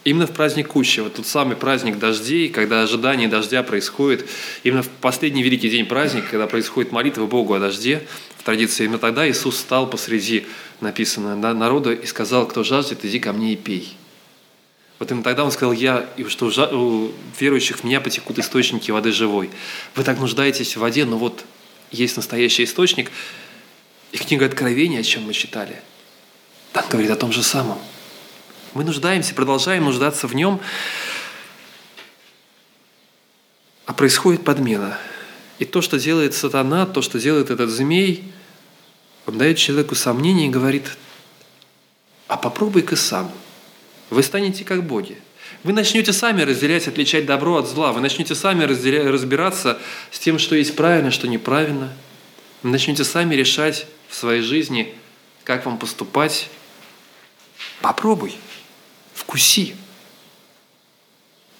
Именно 0.06 0.28
в 0.28 0.32
праздник 0.32 0.70
Кущи, 0.70 1.02
вот 1.02 1.16
тот 1.16 1.28
самый 1.28 1.58
праздник 1.58 2.00
дождей, 2.00 2.50
когда 2.50 2.82
ожидание 2.82 3.28
дождя 3.28 3.64
происходит, 3.64 4.28
именно 4.64 4.82
в 4.82 4.88
последний 4.88 5.44
великий 5.44 5.70
день 5.70 5.86
праздника, 5.86 6.30
когда 6.32 6.48
происходит 6.48 6.92
молитва 6.92 7.26
Богу 7.26 7.54
о 7.54 7.60
дожде, 7.60 8.08
в 8.38 8.44
традиции, 8.44 8.86
именно 8.86 8.98
тогда 8.98 9.30
Иисус 9.30 9.58
стал 9.58 9.90
посреди, 9.90 10.48
написано, 10.80 11.40
да, 11.40 11.54
народа 11.54 11.92
и 11.92 12.06
сказал, 12.06 12.48
кто 12.48 12.64
жаждет, 12.64 13.04
иди 13.04 13.20
ко 13.20 13.34
мне 13.34 13.54
и 13.54 13.56
пей. 13.58 13.96
Вот 15.00 15.12
именно 15.12 15.24
тогда 15.24 15.44
он 15.44 15.52
сказал, 15.52 15.74
я, 15.74 16.10
что 16.30 16.48
у 16.72 17.12
верующих 17.38 17.80
в 17.80 17.84
меня 17.84 18.00
потекут 18.00 18.40
источники 18.40 18.90
воды 18.92 19.12
живой. 19.12 19.50
Вы 19.96 20.04
так 20.04 20.18
нуждаетесь 20.18 20.78
в 20.78 20.80
воде, 20.80 21.04
но 21.04 21.18
вот 21.18 21.44
есть 21.92 22.18
настоящий 22.18 22.64
источник. 22.64 23.12
И 24.12 24.18
книга 24.18 24.46
Откровения, 24.46 25.00
о 25.00 25.04
чем 25.04 25.24
мы 25.24 25.34
читали, 25.34 25.82
там 26.74 26.86
говорит 26.90 27.12
о 27.12 27.16
том 27.16 27.32
же 27.32 27.44
самом– 27.44 27.80
мы 28.74 28.84
нуждаемся, 28.84 29.34
продолжаем 29.34 29.86
нуждаться 29.86 30.28
в 30.28 30.36
нем, 30.36 30.62
а 33.86 33.94
происходит 33.94 34.44
подмена. 34.44 35.00
И 35.58 35.66
то, 35.66 35.82
что 35.82 36.00
делает 36.00 36.36
сатана, 36.36 36.86
то, 36.86 37.02
что 37.02 37.20
делает 37.20 37.50
этот 37.50 37.70
змей, 37.70 38.32
он 39.26 39.38
дает 39.38 39.58
человеку 39.58 39.96
сомнение 39.96 40.48
и 40.48 40.52
говорит, 40.52 40.98
а 42.28 42.38
попробуй-ка 42.38 42.96
сам. 42.96 43.32
Вы 44.12 44.22
станете 44.24 44.64
как 44.64 44.84
боги. 44.86 45.18
Вы 45.64 45.74
начнете 45.74 46.14
сами 46.14 46.42
разделять, 46.44 46.88
отличать 46.88 47.26
добро 47.26 47.58
от 47.58 47.68
зла. 47.68 47.92
Вы 47.92 48.02
начнете 48.02 48.36
сами 48.36 48.64
разделять, 48.64 49.08
разбираться 49.08 49.80
с 50.12 50.20
тем, 50.20 50.40
что 50.40 50.56
есть 50.56 50.76
правильно, 50.76 51.12
что 51.12 51.28
неправильно. 51.28 51.94
Вы 52.64 52.72
начнете 52.72 53.04
сами 53.04 53.36
решать 53.36 53.88
в 54.08 54.16
своей 54.16 54.42
жизни, 54.42 54.96
как 55.44 55.66
вам 55.66 55.78
поступать. 55.78 56.50
Попробуй, 57.82 58.36
вкуси. 59.14 59.76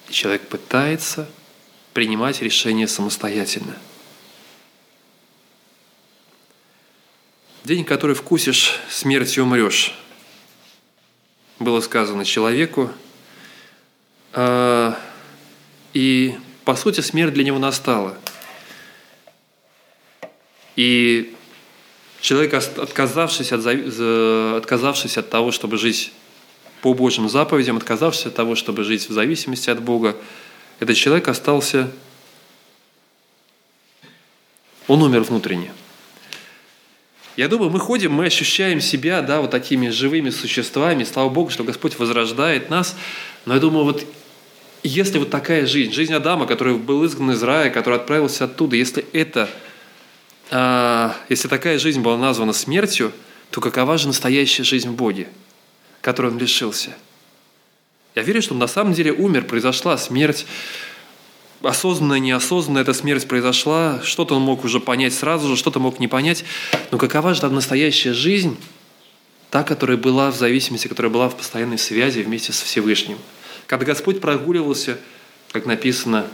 И 0.08 0.12
человек 0.12 0.42
пытается 0.48 1.28
принимать 1.92 2.40
решения 2.42 2.88
самостоятельно. 2.88 3.76
День, 7.64 7.84
который 7.84 8.16
вкусишь, 8.16 8.80
смертью 8.88 9.44
умрешь. 9.44 9.94
Было 11.58 11.80
сказано 11.82 12.24
человеку, 12.24 12.90
и, 14.36 16.34
по 16.64 16.76
сути, 16.76 17.00
смерть 17.00 17.34
для 17.34 17.44
него 17.44 17.58
настала. 17.58 18.16
И 20.76 21.34
человек, 22.20 22.54
отказавшись 22.54 23.52
от, 23.52 23.66
отказавшись 23.66 25.18
от 25.18 25.30
того, 25.30 25.50
чтобы 25.50 25.78
жить 25.78 26.12
по 26.80 26.94
Божьим 26.94 27.28
заповедям, 27.28 27.76
отказавшись 27.76 28.26
от 28.26 28.34
того, 28.34 28.54
чтобы 28.54 28.84
жить 28.84 29.08
в 29.08 29.12
зависимости 29.12 29.68
от 29.68 29.82
Бога, 29.82 30.16
этот 30.78 30.96
человек 30.96 31.28
остался, 31.28 31.90
он 34.86 35.02
умер 35.02 35.22
внутренне. 35.22 35.72
Я 37.36 37.48
думаю, 37.48 37.70
мы 37.70 37.78
ходим, 37.80 38.12
мы 38.12 38.26
ощущаем 38.26 38.80
себя, 38.80 39.22
да, 39.22 39.40
вот 39.40 39.50
такими 39.50 39.88
живыми 39.88 40.30
существами. 40.30 41.04
Слава 41.04 41.28
Богу, 41.28 41.50
что 41.50 41.64
Господь 41.64 41.98
возрождает 41.98 42.70
нас. 42.70 42.96
Но 43.46 43.54
я 43.54 43.60
думаю, 43.60 43.84
вот 43.84 44.04
если 44.82 45.18
вот 45.18 45.30
такая 45.30 45.66
жизнь, 45.66 45.92
жизнь 45.92 46.14
Адама, 46.14 46.46
который 46.46 46.76
был 46.76 47.04
изгнан 47.04 47.32
из 47.32 47.42
рая, 47.42 47.70
который 47.70 47.96
отправился 47.96 48.44
оттуда, 48.44 48.76
если 48.76 49.04
это, 49.12 49.48
а, 50.50 51.14
если 51.28 51.48
такая 51.48 51.78
жизнь 51.78 52.00
была 52.00 52.16
названа 52.16 52.52
смертью, 52.52 53.12
то 53.50 53.60
какова 53.60 53.98
же 53.98 54.06
настоящая 54.06 54.62
жизнь 54.62 54.88
в 54.88 54.94
Боге, 54.94 55.28
которой 56.00 56.32
он 56.32 56.38
лишился? 56.38 56.96
Я 58.14 58.22
верю, 58.22 58.42
что 58.42 58.54
он 58.54 58.60
на 58.60 58.66
самом 58.66 58.94
деле 58.94 59.12
умер, 59.12 59.44
произошла 59.44 59.98
смерть, 59.98 60.46
осознанная, 61.62 62.18
неосознанная 62.18 62.82
эта 62.82 62.94
смерть 62.94 63.28
произошла, 63.28 64.00
что-то 64.02 64.36
он 64.36 64.42
мог 64.42 64.64
уже 64.64 64.80
понять 64.80 65.12
сразу 65.12 65.48
же, 65.48 65.56
что-то 65.56 65.78
мог 65.78 65.98
не 65.98 66.08
понять, 66.08 66.44
но 66.90 66.96
какова 66.96 67.34
же 67.34 67.42
там 67.42 67.54
настоящая 67.54 68.14
жизнь, 68.14 68.56
та, 69.50 69.62
которая 69.62 69.98
была 69.98 70.30
в 70.30 70.36
зависимости, 70.36 70.88
которая 70.88 71.12
была 71.12 71.28
в 71.28 71.36
постоянной 71.36 71.78
связи 71.78 72.20
вместе 72.20 72.52
со 72.52 72.64
Всевышним– 72.64 73.18
когда 73.70 73.86
Господь 73.86 74.20
прогуливался, 74.20 74.98
как 75.52 75.64
написано, 75.64 76.26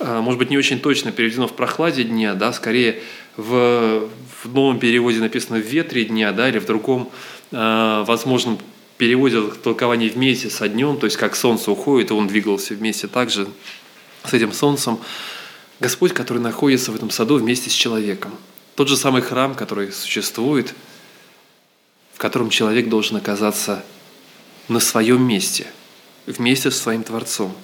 а, 0.00 0.20
может 0.20 0.40
быть, 0.40 0.50
не 0.50 0.58
очень 0.58 0.80
точно 0.80 1.12
переведено 1.12 1.46
в 1.46 1.52
прохладе 1.52 2.02
дня, 2.02 2.34
да, 2.34 2.52
скорее 2.52 3.00
в, 3.36 4.08
в 4.42 4.52
новом 4.52 4.80
переводе 4.80 5.20
написано 5.20 5.58
в 5.58 5.64
ветре 5.64 6.06
дня, 6.06 6.32
да, 6.32 6.48
или 6.48 6.58
в 6.58 6.66
другом 6.66 7.08
э, 7.52 8.04
возможном 8.04 8.58
переводе 8.98 9.42
толкование 9.62 10.10
вместе 10.10 10.50
со 10.50 10.68
днем, 10.68 10.98
то 10.98 11.06
есть 11.06 11.16
как 11.16 11.36
солнце 11.36 11.70
уходит, 11.70 12.10
и 12.10 12.14
он 12.14 12.26
двигался 12.26 12.74
вместе 12.74 13.06
также 13.06 13.46
с 14.24 14.34
этим 14.34 14.52
солнцем. 14.52 14.98
Господь, 15.78 16.14
который 16.14 16.42
находится 16.42 16.90
в 16.90 16.96
этом 16.96 17.10
саду 17.10 17.36
вместе 17.36 17.70
с 17.70 17.74
человеком. 17.74 18.32
Тот 18.74 18.88
же 18.88 18.96
самый 18.96 19.22
храм, 19.22 19.54
который 19.54 19.92
существует, 19.92 20.74
в 22.12 22.18
котором 22.18 22.50
человек 22.50 22.88
должен 22.88 23.18
оказаться 23.18 23.84
на 24.66 24.80
своем 24.80 25.22
месте– 25.22 25.68
вместе 26.26 26.70
с 26.70 26.78
своим 26.78 27.02
Творцом. 27.02 27.54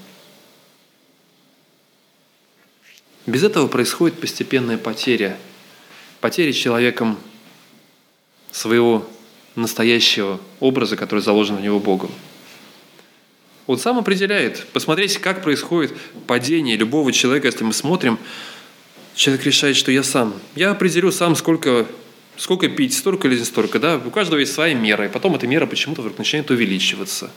Без 3.26 3.42
этого 3.42 3.68
происходит 3.68 4.20
постепенная 4.20 4.78
потеря. 4.78 5.36
Потеря 6.20 6.52
человеком 6.52 7.18
своего 8.50 9.08
настоящего 9.54 10.40
образа, 10.60 10.96
который 10.96 11.20
заложен 11.20 11.56
в 11.56 11.60
него 11.60 11.78
Богом. 11.78 12.10
Он 13.66 13.78
сам 13.78 13.98
определяет. 13.98 14.66
Посмотрите, 14.72 15.20
как 15.20 15.42
происходит 15.42 15.96
падение 16.26 16.76
любого 16.76 17.12
человека, 17.12 17.46
если 17.46 17.64
мы 17.64 17.72
смотрим. 17.72 18.18
Человек 19.14 19.44
решает, 19.44 19.76
что 19.76 19.92
я 19.92 20.02
сам. 20.02 20.34
Я 20.56 20.70
определю 20.70 21.12
сам, 21.12 21.36
сколько 21.36 21.86
Сколько 22.38 22.68
пить, 22.68 22.94
столько 22.94 23.28
или 23.28 23.38
не 23.38 23.44
столько, 23.44 23.78
да? 23.78 23.98
У 23.98 24.10
каждого 24.10 24.40
есть 24.40 24.54
своя 24.54 24.74
мера, 24.74 25.04
и 25.04 25.08
потом 25.08 25.34
эта 25.34 25.46
мера 25.46 25.66
почему-то 25.66 26.00
вдруг 26.00 26.16
начинает 26.16 26.50
увеличиваться. 26.50 27.30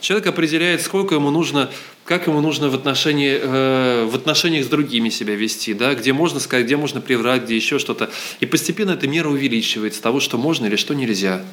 Человек 0.00 0.28
определяет, 0.28 0.82
сколько 0.82 1.16
ему 1.16 1.30
нужно, 1.30 1.68
как 2.04 2.28
ему 2.28 2.40
нужно 2.40 2.70
в, 2.70 2.74
отношении, 2.76 3.38
э, 3.42 4.04
в 4.04 4.14
отношениях 4.14 4.64
с 4.64 4.68
другими 4.68 5.08
себя 5.08 5.34
вести, 5.34 5.74
да? 5.74 5.94
где 5.96 6.12
можно 6.12 6.38
сказать, 6.38 6.66
где 6.66 6.76
можно 6.76 7.00
приврать, 7.00 7.42
где 7.42 7.56
еще 7.56 7.80
что-то. 7.80 8.10
И 8.38 8.46
постепенно 8.46 8.92
эта 8.92 9.08
мера 9.08 9.28
увеличивается 9.28 10.00
того, 10.00 10.20
что 10.20 10.38
можно 10.38 10.66
или 10.66 10.76
что 10.76 10.94
нельзя. 10.94 11.44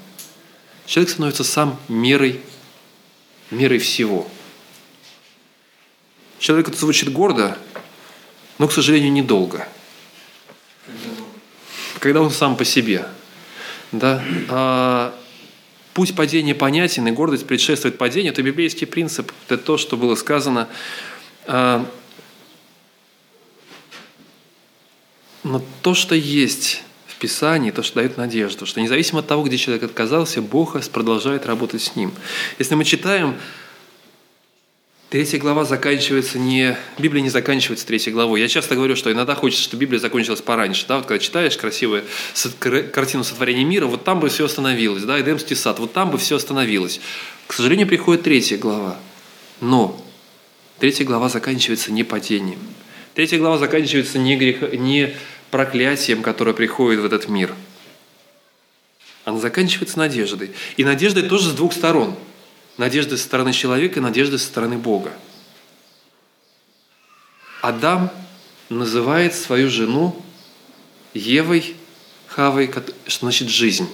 Человек 0.85 1.09
становится 1.09 1.43
сам 1.43 1.79
мерой, 1.87 2.39
мерой 3.49 3.79
всего. 3.79 4.29
Человек 6.37 6.69
это 6.69 6.77
звучит 6.77 7.11
гордо, 7.11 7.57
но, 8.59 8.67
к 8.67 8.71
сожалению, 8.71 9.11
недолго– 9.11 9.67
когда 11.99 12.21
он 12.21 12.31
сам 12.31 12.55
по 12.55 12.65
себе. 12.65 13.05
Да? 13.91 14.23
А, 14.49 15.15
путь 15.93 16.15
падения 16.15 16.55
понятен, 16.55 17.07
и 17.07 17.11
гордость 17.11 17.47
предшествует 17.47 17.97
падению. 17.97 18.33
Это 18.33 18.43
библейский 18.43 18.87
принцип. 18.87 19.31
Это 19.47 19.57
то, 19.57 19.77
что 19.77 19.97
было 19.97 20.15
сказано. 20.15 20.67
А, 21.45 21.85
но 25.43 25.63
то, 25.81 25.93
что 25.93 26.13
есть 26.15 26.83
в 27.07 27.15
Писании, 27.15 27.71
то, 27.71 27.81
что 27.81 27.95
дает 27.95 28.17
надежду, 28.17 28.65
что 28.65 28.81
независимо 28.81 29.19
от 29.19 29.27
того, 29.27 29.43
где 29.43 29.57
человек 29.57 29.83
отказался, 29.83 30.41
Бог 30.41 30.77
продолжает 30.89 31.45
работать 31.45 31.81
с 31.81 31.95
ним. 31.95 32.11
Если 32.59 32.75
мы 32.75 32.83
читаем 32.83 33.35
Третья 35.09 35.39
глава 35.39 35.63
заканчивается 35.63 36.37
не... 36.37 36.77
Библия 36.97 37.23
не 37.23 37.29
заканчивается 37.29 37.87
третьей 37.87 38.11
главой. 38.11 38.41
Я 38.41 38.49
часто 38.49 38.75
говорю, 38.75 38.97
что 38.97 39.09
иногда 39.09 39.35
хочется, 39.35 39.63
чтобы 39.63 39.81
Библия 39.81 40.01
закончилась 40.01 40.41
пораньше. 40.41 40.85
Да? 40.85 40.97
Вот 40.97 41.05
когда 41.05 41.23
читаешь 41.23 41.55
красивую 41.55 42.03
картину 42.91 43.23
сотворения 43.23 43.63
мира, 43.63 43.85
вот 43.85 44.03
там 44.03 44.19
бы 44.19 44.27
все 44.27 44.45
остановилось. 44.45 45.03
Да? 45.03 45.19
Эдемский 45.21 45.55
сад, 45.55 45.79
вот 45.79 45.93
там 45.93 46.11
бы 46.11 46.17
все 46.17 46.35
остановилось. 46.35 46.99
К 47.47 47.53
сожалению, 47.53 47.87
приходит 47.87 48.23
третья 48.23 48.57
глава. 48.57 48.99
Но 49.61 49.97
третья 50.77 51.05
глава 51.05 51.29
заканчивается 51.29 51.93
не 51.93 52.03
падением. 52.03 52.59
Третья 53.13 53.37
глава 53.37 53.57
заканчивается 53.59 54.19
не, 54.19 54.35
грех... 54.35 54.73
не 54.73 55.15
проклятием, 55.51 56.21
которое 56.21 56.53
приходит 56.53 56.99
в 56.99 57.05
этот 57.05 57.29
мир. 57.29 57.55
Она 59.23 59.39
заканчивается 59.39 59.99
надеждой. 59.99 60.51
И 60.75 60.83
надеждой 60.83 61.23
тоже 61.23 61.51
с 61.51 61.53
двух 61.53 61.71
сторон– 61.71 62.13
Надежды 62.77 63.17
со 63.17 63.23
стороны 63.23 63.53
человека 63.53 63.99
и 63.99 64.03
надежды 64.03 64.37
со 64.37 64.45
стороны 64.45 64.77
Бога. 64.77 65.11
Адам 67.61 68.11
называет 68.69 69.33
свою 69.33 69.69
жену 69.69 70.15
Евой, 71.13 71.75
Хавой, 72.27 72.71
что 73.07 73.25
значит 73.25 73.49
жизнь. 73.49 73.89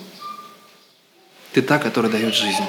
Ты 1.54 1.62
та, 1.62 1.80
которая 1.80 2.12
дает 2.12 2.36
жизнь. 2.36 2.64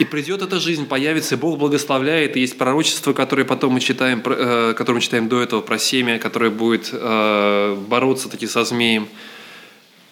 И 0.00 0.04
придет 0.04 0.42
эта 0.42 0.58
жизнь, 0.58 0.86
появится, 0.86 1.36
и 1.36 1.38
Бог 1.38 1.58
благословляет, 1.58 2.36
и 2.36 2.40
есть 2.40 2.58
пророчество, 2.58 3.12
которое 3.12 3.44
потом 3.44 3.74
мы 3.74 3.80
читаем, 3.80 4.22
э, 4.26 4.74
которое 4.76 4.96
мы 4.96 5.00
читаем 5.00 5.28
до 5.28 5.40
этого, 5.40 5.60
про 5.62 5.78
семя, 5.78 6.18
которое 6.18 6.50
будет 6.50 6.90
э, 6.92 7.74
бороться 7.88 8.28
таки 8.28 8.46
со 8.46 8.64
змеем. 8.64 9.08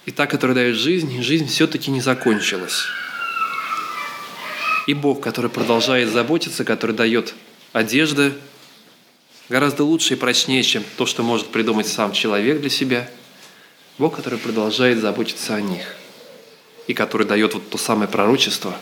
И 0.07 0.11
та, 0.11 0.27
которая 0.27 0.55
дает 0.55 0.77
жизнь, 0.77 1.21
жизнь 1.23 1.49
все-таки 1.49 1.91
не 1.91 2.01
закончилась 2.01 2.87
и 4.87 4.95
Бог, 4.95 5.21
который 5.21 5.51
продолжает 5.51 6.11
заботиться, 6.11 6.65
который 6.65 6.95
дает 6.95 7.35
одежды, 7.73 8.35
гораздо 9.49 9.85
лучше 9.85 10.15
и 10.15 10.17
прочнее, 10.17 10.63
чем 10.63 10.85
то, 10.97 11.07
что 11.07 11.23
может 11.23 11.49
придумать 11.49 11.87
сам 11.87 12.13
человек 12.13 12.61
для 12.61 12.71
себя. 12.71 13.09
Бог, 13.99 14.17
который 14.17 14.39
продолжает 14.39 14.99
заботиться 14.99 15.55
о 15.55 15.61
них 15.61 15.97
и 16.87 16.95
который 16.95 17.27
дает 17.27 17.55
вот 17.55 17.71
то 17.71 17.79
самое 17.79 18.09
пророчество 18.09 18.77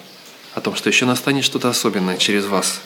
о 0.55 0.61
том, 0.61 0.75
что 0.75 0.89
еще 0.89 1.05
настанет 1.05 1.45
что-то 1.45 1.69
особенное 1.69 2.17
через 2.17 2.47
вас. 2.47 2.81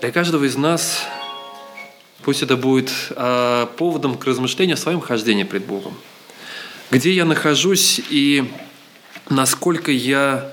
Для 0.00 0.12
каждого 0.12 0.44
из 0.44 0.56
нас 0.56 1.04
пусть 2.22 2.42
это 2.42 2.56
будет 2.56 2.90
э, 3.10 3.66
поводом 3.76 4.16
к 4.16 4.24
размышлению 4.26 4.74
о 4.74 4.76
своем 4.76 5.00
хождении 5.00 5.44
пред 5.44 5.64
Богом. 5.64 5.94
Где 6.90 7.10
я 7.12 7.24
нахожусь 7.24 8.00
и 8.10 8.50
насколько 9.28 9.90
я 9.90 10.52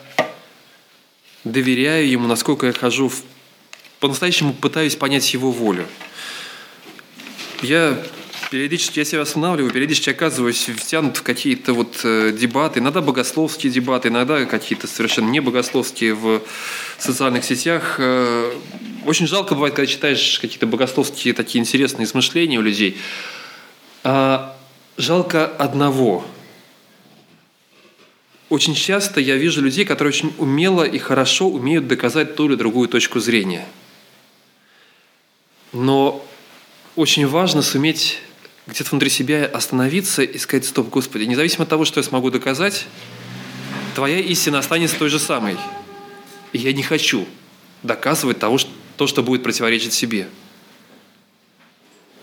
доверяю 1.44 2.10
Ему, 2.10 2.28
насколько 2.28 2.68
я 2.68 2.74
хожу, 2.74 3.10
в... 3.10 3.24
по-настоящему 4.00 4.54
пытаюсь 4.54 4.96
понять 4.96 5.34
Его 5.34 5.52
волю. 5.52 5.86
Я 7.62 7.98
периодически 8.52 9.00
я 9.00 9.06
себя 9.06 9.22
останавливаю, 9.22 9.72
периодически 9.72 10.10
оказываюсь 10.10 10.66
втянут 10.66 11.18
в 11.18 11.24
какие-то 11.24 11.74
вот 11.74 12.02
э, 12.04 12.36
дебаты, 12.38 12.80
иногда 12.80 13.00
богословские 13.02 13.72
дебаты, 13.72 14.10
иногда 14.10 14.44
какие-то 14.46 14.88
совершенно 14.88 15.30
не 15.30 15.40
богословские 15.40 16.16
в 16.16 16.42
социальных 16.98 17.46
сетях. 17.46 17.96
Э, 17.98 18.54
очень 19.06 19.26
жалко 19.26 19.56
бывает, 19.56 19.74
когда 19.74 19.90
читаешь 19.90 20.40
какие-то 20.40 20.68
богословские 20.68 21.34
такие 21.34 21.62
интересные 21.62 22.06
измышления 22.06 22.60
у 22.60 22.62
людей. 22.62 22.98
А 24.04 24.58
жалко 24.98 25.46
одного. 25.46 26.26
Очень 28.52 28.76
часто 28.76 29.22
я 29.22 29.38
вижу 29.38 29.62
людей, 29.62 29.86
которые 29.86 30.10
очень 30.10 30.34
умело 30.38 30.84
и 30.84 30.98
хорошо 30.98 31.48
умеют 31.48 31.88
доказать 31.88 32.36
ту 32.36 32.48
или 32.48 32.56
другую 32.56 32.90
точку 32.90 33.22
зрения. 33.22 33.66
Но 35.72 36.22
очень 36.98 37.26
важно 37.26 37.62
суметь 37.62 38.18
где-то 38.68 38.90
внутри 38.90 39.10
себя 39.10 39.46
остановиться 39.46 40.22
и 40.22 40.38
сказать, 40.38 40.66
стоп, 40.66 40.90
Господи, 40.90 41.24
независимо 41.24 41.64
от 41.64 41.70
того, 41.70 41.86
что 41.86 42.02
я 42.02 42.04
смогу 42.04 42.30
доказать, 42.30 42.88
Твоя 43.96 44.20
истина 44.20 44.60
останется 44.60 44.98
той 44.98 45.08
же 45.08 45.18
самой. 45.18 45.56
И 46.52 46.58
я 46.58 46.74
не 46.74 46.84
хочу 46.84 47.26
доказывать 47.84 48.40
того, 48.40 48.58
что, 48.58 48.70
то, 48.98 49.08
что 49.08 49.24
будет 49.24 49.44
противоречить 49.44 49.94
себе. 49.94 50.28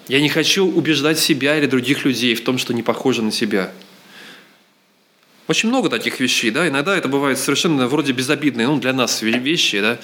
Я 0.09 0.21
не 0.21 0.29
хочу 0.29 0.67
убеждать 0.67 1.19
себя 1.19 1.57
или 1.57 1.65
других 1.65 2.05
людей 2.05 2.35
в 2.35 2.45
том, 2.45 2.59
что 2.59 2.75
не 2.75 2.83
похоже 2.83 3.23
на 3.23 3.33
себя. 3.33 3.73
Очень 5.49 5.71
много 5.71 5.89
таких 5.89 6.21
вещей, 6.21 6.51
да, 6.51 6.69
иногда 6.69 6.95
это 6.95 7.09
бывает 7.09 7.39
совершенно 7.39 7.89
вроде 7.89 8.13
безобидные, 8.13 8.67
ну, 8.69 8.77
для 8.79 8.93
нас 8.93 9.23
вещи, 9.23 9.81
да, 9.81 9.99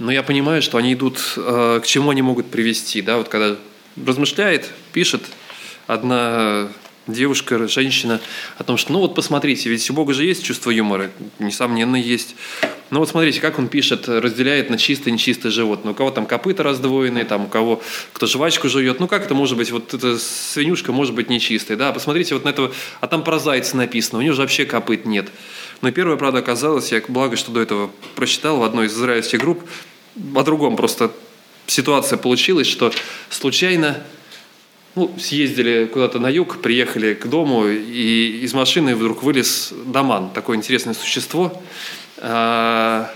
но 0.00 0.10
я 0.10 0.24
понимаю, 0.24 0.62
что 0.62 0.78
они 0.78 0.94
идут, 0.94 1.34
э, 1.36 1.80
к 1.80 1.86
чему 1.86 2.10
они 2.10 2.22
могут 2.22 2.50
привести, 2.50 3.00
да, 3.00 3.18
вот 3.18 3.28
когда 3.28 3.56
размышляет, 4.04 4.68
пишет, 4.92 5.22
одна 5.86 6.68
девушка, 7.06 7.68
женщина 7.68 8.20
о 8.58 8.64
том, 8.64 8.76
что 8.76 8.92
ну 8.92 8.98
вот 8.98 9.14
посмотрите, 9.14 9.68
ведь 9.70 9.88
у 9.90 9.94
Бога 9.94 10.12
же 10.12 10.24
есть 10.24 10.42
чувство 10.42 10.70
юмора, 10.70 11.12
несомненно 11.38 11.94
есть. 11.94 12.34
Но 12.90 12.98
вот 12.98 13.08
смотрите, 13.08 13.40
как 13.40 13.58
он 13.58 13.68
пишет, 13.68 14.08
разделяет 14.08 14.68
на 14.68 14.76
чистое 14.76 15.10
и 15.10 15.12
нечистое 15.12 15.52
животное. 15.52 15.92
У 15.92 15.94
кого 15.94 16.10
там 16.10 16.26
копыта 16.26 16.62
раздвоенные, 16.62 17.24
там 17.24 17.44
у 17.44 17.48
кого 17.48 17.80
кто 18.12 18.26
жвачку 18.26 18.68
жует. 18.68 18.98
Ну 18.98 19.06
как 19.06 19.24
это 19.24 19.34
может 19.34 19.56
быть, 19.56 19.70
вот 19.70 19.94
эта 19.94 20.18
свинюшка 20.18 20.92
может 20.92 21.14
быть 21.14 21.30
нечистой, 21.30 21.76
да? 21.76 21.92
Посмотрите 21.92 22.34
вот 22.34 22.44
на 22.44 22.48
этого, 22.48 22.72
а 23.00 23.06
там 23.06 23.22
про 23.22 23.38
зайца 23.38 23.76
написано, 23.76 24.18
у 24.18 24.22
него 24.22 24.34
же 24.34 24.42
вообще 24.42 24.64
копыт 24.64 25.06
нет. 25.06 25.28
Но 25.82 25.90
первое, 25.92 26.16
правда, 26.16 26.40
оказалось, 26.40 26.92
я 26.92 27.00
благо, 27.06 27.36
что 27.36 27.52
до 27.52 27.60
этого 27.60 27.90
прочитал 28.16 28.58
в 28.58 28.64
одной 28.64 28.86
из 28.86 28.92
израильских 28.94 29.40
групп, 29.40 29.62
о 30.34 30.42
другом 30.42 30.76
просто 30.76 31.12
ситуация 31.66 32.18
получилась, 32.18 32.66
что 32.66 32.92
случайно 33.30 34.02
ну, 34.96 35.14
съездили 35.18 35.88
куда-то 35.90 36.18
на 36.18 36.28
юг, 36.28 36.60
приехали 36.60 37.14
к 37.14 37.26
дому, 37.26 37.66
и 37.66 38.40
из 38.42 38.52
машины 38.52 38.96
вдруг 38.96 39.22
вылез 39.22 39.72
Даман, 39.86 40.30
такое 40.30 40.56
интересное 40.56 40.94
существо. 40.94 41.62
А, 42.20 43.10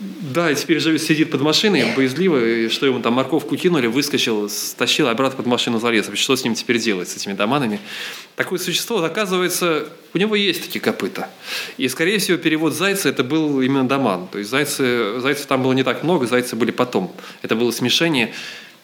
да, 0.00 0.50
и 0.50 0.54
теперь 0.54 0.78
же 0.78 0.96
сидит 0.98 1.30
под 1.30 1.40
машиной, 1.40 1.84
боязливо, 1.96 2.68
что 2.70 2.86
ему 2.86 3.00
там 3.00 3.14
морковку 3.14 3.56
кинули, 3.56 3.88
выскочил, 3.88 4.48
стащил, 4.48 5.08
обратно 5.08 5.38
под 5.38 5.46
машину 5.46 5.80
залез. 5.80 6.08
Что 6.14 6.36
с 6.36 6.44
ним 6.44 6.54
теперь 6.54 6.78
делать, 6.78 7.08
с 7.08 7.16
этими 7.16 7.32
доманами? 7.32 7.80
Такое 8.36 8.58
существо, 8.58 9.02
оказывается, 9.02 9.88
у 10.14 10.18
него 10.18 10.36
есть 10.36 10.62
такие 10.62 10.80
копыта. 10.80 11.28
И, 11.78 11.88
скорее 11.88 12.18
всего, 12.18 12.38
перевод 12.38 12.74
зайца 12.74 13.08
это 13.08 13.24
был 13.24 13.60
именно 13.60 13.88
доман. 13.88 14.28
То 14.30 14.38
есть 14.38 14.50
зайцы, 14.50 15.20
зайцев 15.20 15.46
там 15.46 15.62
было 15.62 15.72
не 15.72 15.82
так 15.82 16.04
много, 16.04 16.26
зайцы 16.26 16.54
были 16.54 16.70
потом. 16.70 17.12
Это 17.42 17.56
было 17.56 17.72
смешение 17.72 18.32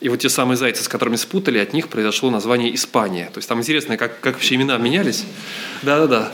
и 0.04 0.10
вот 0.10 0.18
те 0.18 0.28
самые 0.28 0.58
зайцы, 0.58 0.84
с 0.84 0.88
которыми 0.88 1.16
спутали, 1.16 1.58
от 1.58 1.72
них 1.72 1.88
произошло 1.88 2.28
название 2.28 2.74
Испания. 2.74 3.30
То 3.32 3.38
есть 3.38 3.48
там 3.48 3.60
интересно, 3.60 3.96
как, 3.96 4.20
как 4.20 4.34
вообще 4.34 4.56
имена 4.56 4.76
менялись. 4.76 5.24
Да-да-да. 5.80 6.30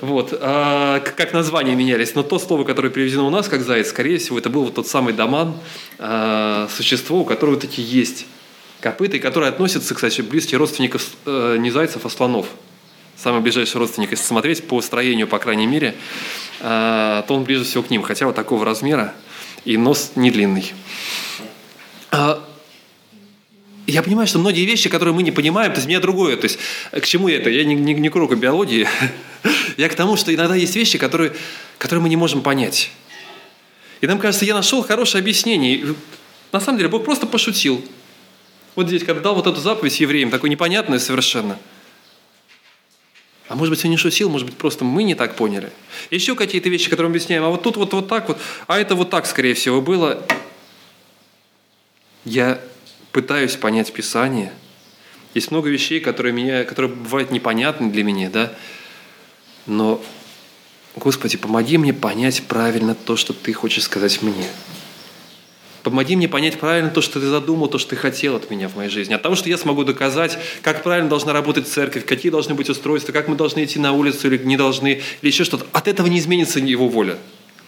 Вот. 0.00 0.36
А, 0.40 0.98
как 0.98 1.32
названия 1.32 1.76
менялись. 1.76 2.16
Но 2.16 2.24
то 2.24 2.40
слово, 2.40 2.64
которое 2.64 2.88
переведено 2.88 3.24
у 3.24 3.30
нас 3.30 3.46
как 3.46 3.62
заяц, 3.62 3.90
скорее 3.90 4.18
всего, 4.18 4.36
это 4.36 4.50
был 4.50 4.64
вот 4.64 4.74
тот 4.74 4.88
самый 4.88 5.14
доман, 5.14 5.54
а, 6.00 6.66
существо, 6.74 7.20
у 7.20 7.24
которого 7.24 7.56
такие 7.56 7.88
есть 7.88 8.26
копыта, 8.80 9.16
и 9.16 9.20
которое 9.20 9.48
относится, 9.48 9.94
кстати, 9.94 10.20
близких 10.20 10.58
родственников 10.58 11.06
э, 11.24 11.56
не 11.60 11.70
зайцев, 11.70 12.04
а 12.04 12.10
слонов. 12.10 12.48
Самый 13.16 13.42
ближайший 13.42 13.76
родственник, 13.76 14.10
если 14.10 14.24
смотреть 14.24 14.66
по 14.66 14.82
строению, 14.82 15.28
по 15.28 15.38
крайней 15.38 15.68
мере, 15.68 15.94
э, 16.58 17.22
то 17.28 17.34
он 17.36 17.44
ближе 17.44 17.62
всего 17.62 17.84
к 17.84 17.90
ним, 17.90 18.02
хотя 18.02 18.26
вот 18.26 18.34
такого 18.34 18.64
размера, 18.64 19.14
и 19.64 19.76
нос 19.76 20.12
не 20.16 20.32
длинный. 20.32 20.74
Я 23.86 24.02
понимаю, 24.02 24.26
что 24.26 24.38
многие 24.38 24.64
вещи, 24.64 24.88
которые 24.88 25.14
мы 25.14 25.22
не 25.22 25.30
понимаем, 25.30 25.72
то 25.72 25.78
есть 25.78 25.86
меня 25.86 26.00
другое. 26.00 26.36
То 26.36 26.44
есть 26.44 26.58
к 26.90 27.04
чему 27.04 27.28
я 27.28 27.36
это? 27.36 27.50
Я 27.50 27.64
не, 27.64 27.74
не, 27.74 27.92
не 27.92 28.08
к 28.08 28.34
биологии. 28.34 28.88
я 29.76 29.88
к 29.88 29.94
тому, 29.94 30.16
что 30.16 30.34
иногда 30.34 30.54
есть 30.54 30.74
вещи, 30.74 30.96
которые, 30.96 31.32
которые 31.78 32.02
мы 32.02 32.08
не 32.08 32.16
можем 32.16 32.42
понять. 32.42 32.90
И 34.00 34.06
нам 34.06 34.18
кажется, 34.18 34.46
я 34.46 34.54
нашел 34.54 34.82
хорошее 34.82 35.20
объяснение. 35.20 35.94
На 36.50 36.60
самом 36.60 36.78
деле 36.78 36.88
Бог 36.88 37.04
просто 37.04 37.26
пошутил. 37.26 37.84
Вот 38.74 38.88
здесь, 38.88 39.04
когда 39.04 39.20
дал 39.20 39.34
вот 39.34 39.46
эту 39.46 39.60
заповедь 39.60 40.00
евреям, 40.00 40.30
такой 40.30 40.50
непонятную 40.50 40.98
совершенно. 40.98 41.58
А 43.48 43.56
может 43.56 43.70
быть, 43.70 43.84
он 43.84 43.90
не 43.90 43.98
шутил, 43.98 44.30
может 44.30 44.46
быть, 44.46 44.56
просто 44.56 44.84
мы 44.84 45.02
не 45.02 45.14
так 45.14 45.36
поняли. 45.36 45.70
Еще 46.10 46.34
какие-то 46.34 46.70
вещи, 46.70 46.88
которые 46.88 47.10
мы 47.10 47.16
объясняем, 47.16 47.44
а 47.44 47.50
вот 47.50 47.62
тут 47.62 47.76
вот, 47.76 47.92
вот 47.92 48.08
так 48.08 48.28
вот, 48.28 48.38
а 48.66 48.78
это 48.78 48.94
вот 48.94 49.10
так, 49.10 49.26
скорее 49.26 49.52
всего, 49.52 49.82
было. 49.82 50.24
Я 52.24 52.58
пытаюсь 53.14 53.54
понять 53.54 53.92
Писание. 53.92 54.52
Есть 55.34 55.52
много 55.52 55.70
вещей, 55.70 56.00
которые, 56.00 56.32
меня, 56.32 56.64
которые 56.64 56.92
бывают 56.92 57.30
непонятны 57.30 57.90
для 57.90 58.02
меня, 58.02 58.28
да? 58.28 58.52
Но, 59.66 60.02
Господи, 60.96 61.36
помоги 61.36 61.78
мне 61.78 61.94
понять 61.94 62.42
правильно 62.42 62.94
то, 62.94 63.16
что 63.16 63.32
Ты 63.32 63.52
хочешь 63.52 63.84
сказать 63.84 64.20
мне. 64.20 64.48
Помоги 65.84 66.16
мне 66.16 66.28
понять 66.28 66.58
правильно 66.58 66.90
то, 66.90 67.00
что 67.00 67.20
Ты 67.20 67.26
задумал, 67.26 67.68
то, 67.68 67.78
что 67.78 67.90
Ты 67.90 67.96
хотел 67.96 68.34
от 68.34 68.50
меня 68.50 68.68
в 68.68 68.74
моей 68.74 68.90
жизни. 68.90 69.14
От 69.14 69.22
того, 69.22 69.36
что 69.36 69.48
я 69.48 69.58
смогу 69.58 69.84
доказать, 69.84 70.36
как 70.62 70.82
правильно 70.82 71.08
должна 71.08 71.32
работать 71.32 71.68
церковь, 71.68 72.04
какие 72.04 72.32
должны 72.32 72.54
быть 72.54 72.68
устройства, 72.68 73.12
как 73.12 73.28
мы 73.28 73.36
должны 73.36 73.62
идти 73.62 73.78
на 73.78 73.92
улицу 73.92 74.26
или 74.26 74.38
не 74.38 74.56
должны, 74.56 75.02
или 75.22 75.30
еще 75.30 75.44
что-то. 75.44 75.66
От 75.72 75.86
этого 75.86 76.08
не 76.08 76.18
изменится 76.18 76.58
Его 76.58 76.88
воля. 76.88 77.16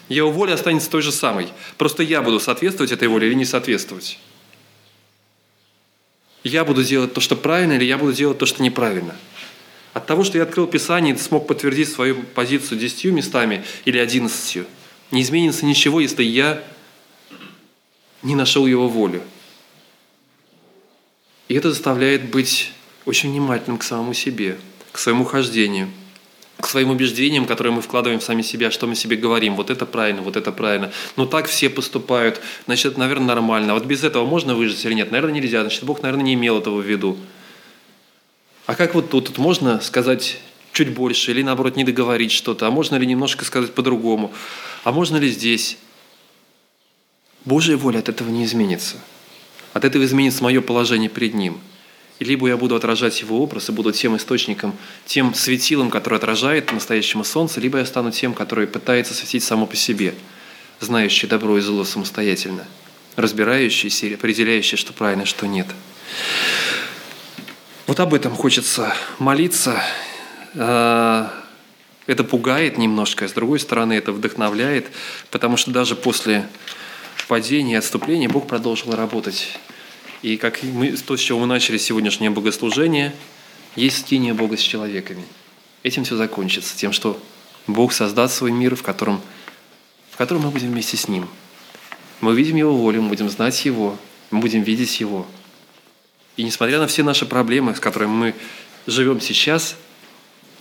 Его 0.08 0.32
воля 0.32 0.54
останется 0.54 0.90
той 0.90 1.02
же 1.02 1.12
самой. 1.12 1.48
Просто 1.78 2.02
я 2.02 2.20
буду 2.22 2.40
соответствовать 2.40 2.90
этой 2.90 3.06
воле 3.06 3.28
или 3.28 3.34
не 3.34 3.44
соответствовать 3.44 4.18
я 6.48 6.64
буду 6.64 6.82
делать 6.84 7.12
то, 7.12 7.20
что 7.20 7.36
правильно, 7.36 7.74
или 7.74 7.84
я 7.84 7.98
буду 7.98 8.12
делать 8.12 8.38
то, 8.38 8.46
что 8.46 8.62
неправильно. 8.62 9.14
От 9.92 10.06
того, 10.06 10.24
что 10.24 10.38
я 10.38 10.44
открыл 10.44 10.66
Писание 10.66 11.14
и 11.14 11.18
смог 11.18 11.46
подтвердить 11.46 11.90
свою 11.90 12.22
позицию 12.22 12.78
десятью 12.78 13.12
местами 13.12 13.64
или 13.84 13.98
одиннадцатью, 13.98 14.66
не 15.10 15.22
изменится 15.22 15.64
ничего, 15.64 16.00
если 16.00 16.22
я 16.22 16.62
не 18.22 18.34
нашел 18.34 18.66
его 18.66 18.88
волю. 18.88 19.22
И 21.48 21.54
это 21.54 21.70
заставляет 21.70 22.30
быть 22.30 22.72
очень 23.04 23.30
внимательным 23.30 23.78
к 23.78 23.84
самому 23.84 24.14
себе, 24.14 24.58
к 24.92 24.98
своему 24.98 25.24
хождению– 25.24 25.88
к 26.58 26.66
своим 26.66 26.90
убеждениям, 26.90 27.44
которые 27.44 27.72
мы 27.72 27.82
вкладываем 27.82 28.20
в 28.20 28.24
сами 28.24 28.42
себя, 28.42 28.70
что 28.70 28.86
мы 28.86 28.94
себе 28.94 29.16
говорим, 29.16 29.56
вот 29.56 29.70
это 29.70 29.84
правильно, 29.84 30.22
вот 30.22 30.36
это 30.36 30.52
правильно. 30.52 30.90
Но 31.16 31.26
так 31.26 31.48
все 31.48 31.68
поступают, 31.68 32.40
значит, 32.64 32.92
это, 32.92 33.00
наверное, 33.00 33.28
нормально. 33.28 33.74
Вот 33.74 33.84
без 33.84 34.04
этого 34.04 34.24
можно 34.24 34.54
выжить 34.54 34.84
или 34.84 34.94
нет? 34.94 35.10
Наверное, 35.10 35.34
нельзя. 35.34 35.60
Значит, 35.60 35.84
Бог, 35.84 36.02
наверное, 36.02 36.24
не 36.24 36.34
имел 36.34 36.58
этого 36.58 36.80
в 36.80 36.84
виду. 36.84 37.18
А 38.64 38.74
как 38.74 38.94
вот 38.94 39.10
тут? 39.10 39.26
Тут 39.26 39.38
можно 39.38 39.80
сказать 39.80 40.38
чуть 40.72 40.94
больше 40.94 41.30
или, 41.30 41.42
наоборот, 41.42 41.76
не 41.76 41.84
договорить 41.84 42.32
что-то? 42.32 42.66
А 42.66 42.70
можно 42.70 42.96
ли 42.96 43.06
немножко 43.06 43.44
сказать 43.44 43.74
по-другому? 43.74 44.32
А 44.82 44.92
можно 44.92 45.18
ли 45.18 45.28
здесь? 45.28 45.76
Божья 47.44 47.76
воля 47.76 47.98
от 47.98 48.08
этого 48.08 48.30
не 48.30 48.44
изменится. 48.44 48.96
От 49.72 49.84
этого 49.84 50.04
изменится 50.04 50.42
мое 50.42 50.62
положение 50.62 51.10
перед 51.10 51.34
Ним– 51.34 51.60
либо 52.18 52.48
я 52.48 52.56
буду 52.56 52.74
отражать 52.74 53.20
его 53.20 53.42
образ 53.42 53.68
и 53.68 53.72
буду 53.72 53.92
тем 53.92 54.16
источником, 54.16 54.74
тем 55.04 55.34
светилом, 55.34 55.90
который 55.90 56.16
отражает 56.16 56.72
настоящему 56.72 57.24
солнце, 57.24 57.60
либо 57.60 57.78
я 57.78 57.86
стану 57.86 58.10
тем, 58.10 58.32
который 58.32 58.66
пытается 58.66 59.14
светить 59.14 59.44
само 59.44 59.66
по 59.66 59.76
себе, 59.76 60.14
знающий 60.80 61.26
добро 61.26 61.58
и 61.58 61.60
зло 61.60 61.84
самостоятельно, 61.84 62.64
разбирающийся 63.16 64.06
и 64.06 64.14
определяющий, 64.14 64.76
что 64.76 64.92
правильно, 64.92 65.26
что 65.26 65.46
нет. 65.46 65.66
Вот 67.86 68.00
об 68.00 68.14
этом 68.14 68.34
хочется 68.34 68.94
молиться. 69.18 69.80
А, 70.54 71.32
это 72.06 72.24
пугает 72.24 72.78
немножко, 72.78 73.24
а 73.24 73.28
с 73.28 73.32
другой 73.32 73.60
стороны 73.60 73.92
это 73.92 74.12
вдохновляет, 74.12 74.86
потому 75.30 75.56
что 75.56 75.70
даже 75.70 75.96
после 75.96 76.48
падения 77.28 77.74
и 77.74 77.76
отступления 77.76 78.28
Бог 78.28 78.46
продолжил 78.46 78.94
работать 78.94 79.58
и 80.22 80.36
как 80.36 80.62
мы, 80.62 80.92
то, 80.92 81.16
с 81.16 81.20
чего 81.20 81.40
мы 81.40 81.46
начали 81.46 81.78
сегодняшнее 81.78 82.30
богослужение, 82.30 83.14
есть 83.74 84.00
скиния 84.00 84.34
Бога 84.34 84.56
с 84.56 84.60
человеками. 84.60 85.24
Этим 85.82 86.04
все 86.04 86.16
закончится, 86.16 86.76
тем, 86.76 86.92
что 86.92 87.20
Бог 87.66 87.92
создаст 87.92 88.36
свой 88.36 88.50
мир, 88.50 88.74
в 88.74 88.82
котором, 88.82 89.20
в 90.10 90.16
котором 90.16 90.42
мы 90.42 90.50
будем 90.50 90.68
вместе 90.68 90.96
с 90.96 91.08
Ним. 91.08 91.28
Мы 92.20 92.32
увидим 92.32 92.56
Его 92.56 92.74
волю, 92.74 93.02
мы 93.02 93.10
будем 93.10 93.28
знать 93.28 93.64
Его, 93.64 93.98
мы 94.30 94.40
будем 94.40 94.62
видеть 94.62 95.00
Его. 95.00 95.26
И 96.36 96.44
несмотря 96.44 96.78
на 96.78 96.86
все 96.86 97.02
наши 97.02 97.26
проблемы, 97.26 97.74
с 97.74 97.80
которыми 97.80 98.10
мы 98.10 98.34
живем 98.86 99.20
сейчас, 99.20 99.76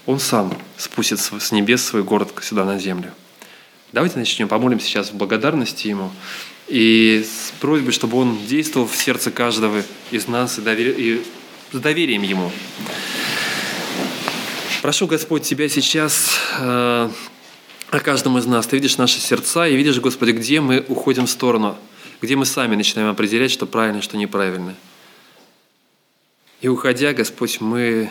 Он 0.06 0.20
сам 0.20 0.56
спустит 0.78 1.20
с 1.20 1.52
небес 1.52 1.84
свой 1.84 2.04
город 2.04 2.34
сюда 2.42 2.66
на 2.66 2.78
землю. 2.78 3.14
Давайте 3.92 4.20
начнем, 4.20 4.48
помолимся 4.48 4.86
сейчас 4.86 5.12
в 5.12 5.16
благодарности 5.16 5.88
Ему 5.88 6.12
и 6.68 7.26
с 7.26 7.52
просьбой, 7.60 7.92
чтобы 7.92 8.18
Он 8.18 8.38
действовал 8.46 8.88
в 8.88 8.96
сердце 8.96 9.32
каждого 9.32 9.84
из 10.12 10.28
нас 10.28 10.58
и, 10.58 10.62
довер... 10.62 10.96
и 10.98 11.22
с 11.72 11.78
доверием 11.78 12.24
Ему. 12.24 12.52
Прошу, 14.82 15.08
Господь, 15.08 15.44
Тебя 15.44 15.70
сейчас 15.70 16.40
э, 16.60 17.10
о 17.92 18.00
каждом 18.00 18.38
из 18.38 18.46
нас. 18.46 18.68
Ты 18.68 18.78
видишь 18.78 18.98
наши 18.98 19.20
сердца 19.20 19.68
и 19.68 19.76
видишь, 19.76 20.00
Господи, 20.00 20.32
где 20.32 20.62
мы 20.62 20.84
уходим 20.88 21.28
в 21.28 21.30
сторону, 21.30 21.78
где 22.22 22.36
мы 22.36 22.46
сами 22.46 22.76
начинаем 22.76 23.10
определять, 23.10 23.52
что 23.52 23.66
правильно, 23.66 24.02
что 24.02 24.18
неправильно. 24.18 24.76
И 26.62 26.68
уходя, 26.68 27.14
Господь, 27.14 27.62
мы 27.62 28.10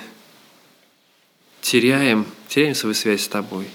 теряем, 1.60 2.26
теряем 2.48 2.74
свою 2.74 2.94
связь 2.94 3.22
с 3.22 3.28
Тобой. 3.28 3.66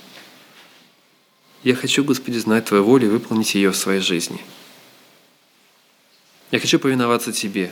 Я 1.64 1.76
хочу, 1.76 2.04
Господи, 2.04 2.38
знать 2.38 2.66
Твою 2.66 2.84
волю 2.84 3.08
и 3.08 3.10
выполнить 3.10 3.56
ее 3.56 3.72
в 3.72 3.76
своей 3.76 4.00
жизни. 4.00 4.40
Я 6.52 6.60
хочу 6.60 6.80
повиноваться 6.80 7.32
Тебе. 7.32 7.72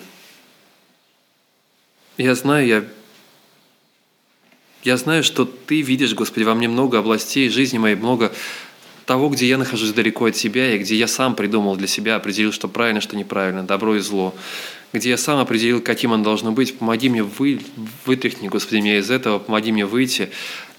Я 2.18 2.36
знаю, 2.36 2.68
я 2.68 2.86
я 4.84 4.96
знаю, 4.98 5.24
что 5.24 5.46
Ты 5.46 5.82
видишь, 5.82 6.14
Господи, 6.14 6.44
во 6.44 6.56
мне 6.56 6.68
много 6.68 7.00
областей 7.00 7.50
жизни 7.50 7.78
моей, 7.78 7.96
много 7.96 8.32
того, 9.06 9.30
где 9.30 9.48
я 9.48 9.58
нахожусь 9.58 9.92
далеко 9.94 10.26
от 10.26 10.36
Тебя, 10.36 10.76
и 10.76 10.78
где 10.78 10.96
я 10.96 11.08
сам 11.08 11.36
придумал 11.36 11.76
для 11.76 11.88
себя, 11.88 12.16
определил, 12.16 12.52
что 12.52 12.68
правильно, 12.68 13.02
что 13.02 13.16
неправильно, 13.16 13.64
добро 13.64 13.96
и 13.96 14.00
зло, 14.00 14.36
где 14.94 15.10
я 15.10 15.18
сам 15.18 15.40
определил, 15.40 15.82
каким 15.82 16.14
оно 16.14 16.24
должно 16.24 16.52
быть. 16.52 16.78
Помоги 16.78 17.10
мне, 17.10 17.24
вы, 17.24 17.60
вытряхни, 18.06 18.48
Господи, 18.48 18.80
меня 18.80 19.00
из 19.00 19.10
этого, 19.10 19.40
помоги 19.40 19.72
мне 19.72 19.86
выйти, 19.86 20.30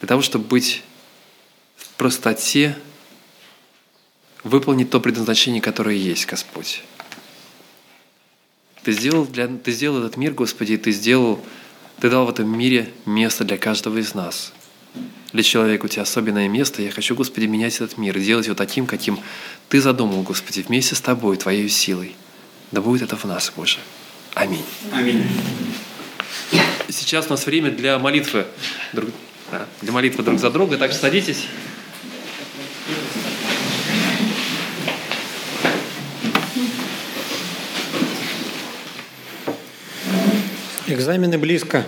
для 0.00 0.08
того, 0.08 0.22
чтобы 0.22 0.46
быть 0.46 0.82
в 1.76 1.88
простоте, 1.96 2.78
выполнить 4.44 4.90
то 4.90 5.00
предназначение, 5.00 5.60
которое 5.60 5.96
есть, 5.96 6.26
Господь. 6.26 6.82
Ты 8.82 8.92
сделал, 8.92 9.26
для, 9.26 9.48
ты 9.48 9.72
сделал 9.72 9.98
этот 9.98 10.16
мир, 10.16 10.32
Господи, 10.32 10.76
Ты 10.76 10.92
сделал 10.92 11.44
ты 12.00 12.10
дал 12.10 12.26
в 12.26 12.30
этом 12.30 12.56
мире 12.56 12.92
место 13.06 13.44
для 13.44 13.58
каждого 13.58 13.98
из 13.98 14.14
нас. 14.14 14.52
Для 15.32 15.42
человека 15.42 15.86
у 15.86 15.88
тебя 15.88 16.02
особенное 16.02 16.48
место. 16.48 16.80
Я 16.80 16.92
хочу, 16.92 17.16
Господи, 17.16 17.46
менять 17.46 17.74
этот 17.74 17.98
мир, 17.98 18.16
делать 18.18 18.46
его 18.46 18.54
таким, 18.54 18.86
каким 18.86 19.18
Ты 19.68 19.80
задумал, 19.80 20.22
Господи, 20.22 20.60
вместе 20.60 20.94
с 20.94 21.00
Тобой, 21.00 21.36
Твоей 21.36 21.68
силой. 21.68 22.14
Да 22.70 22.80
будет 22.80 23.02
это 23.02 23.16
в 23.16 23.24
нас, 23.24 23.52
Боже. 23.54 23.78
Аминь. 24.34 24.64
Аминь. 24.92 25.24
Сейчас 26.88 27.26
у 27.26 27.30
нас 27.30 27.44
время 27.46 27.72
для 27.72 27.98
молитвы, 27.98 28.46
друг, 28.92 29.10
да, 29.50 29.66
для 29.82 29.92
молитвы 29.92 30.22
друг 30.22 30.38
за 30.38 30.50
друга. 30.50 30.78
Так 30.78 30.92
что 30.92 31.00
садитесь. 31.00 31.46
Экзамены 40.90 41.36
близко. 41.36 41.84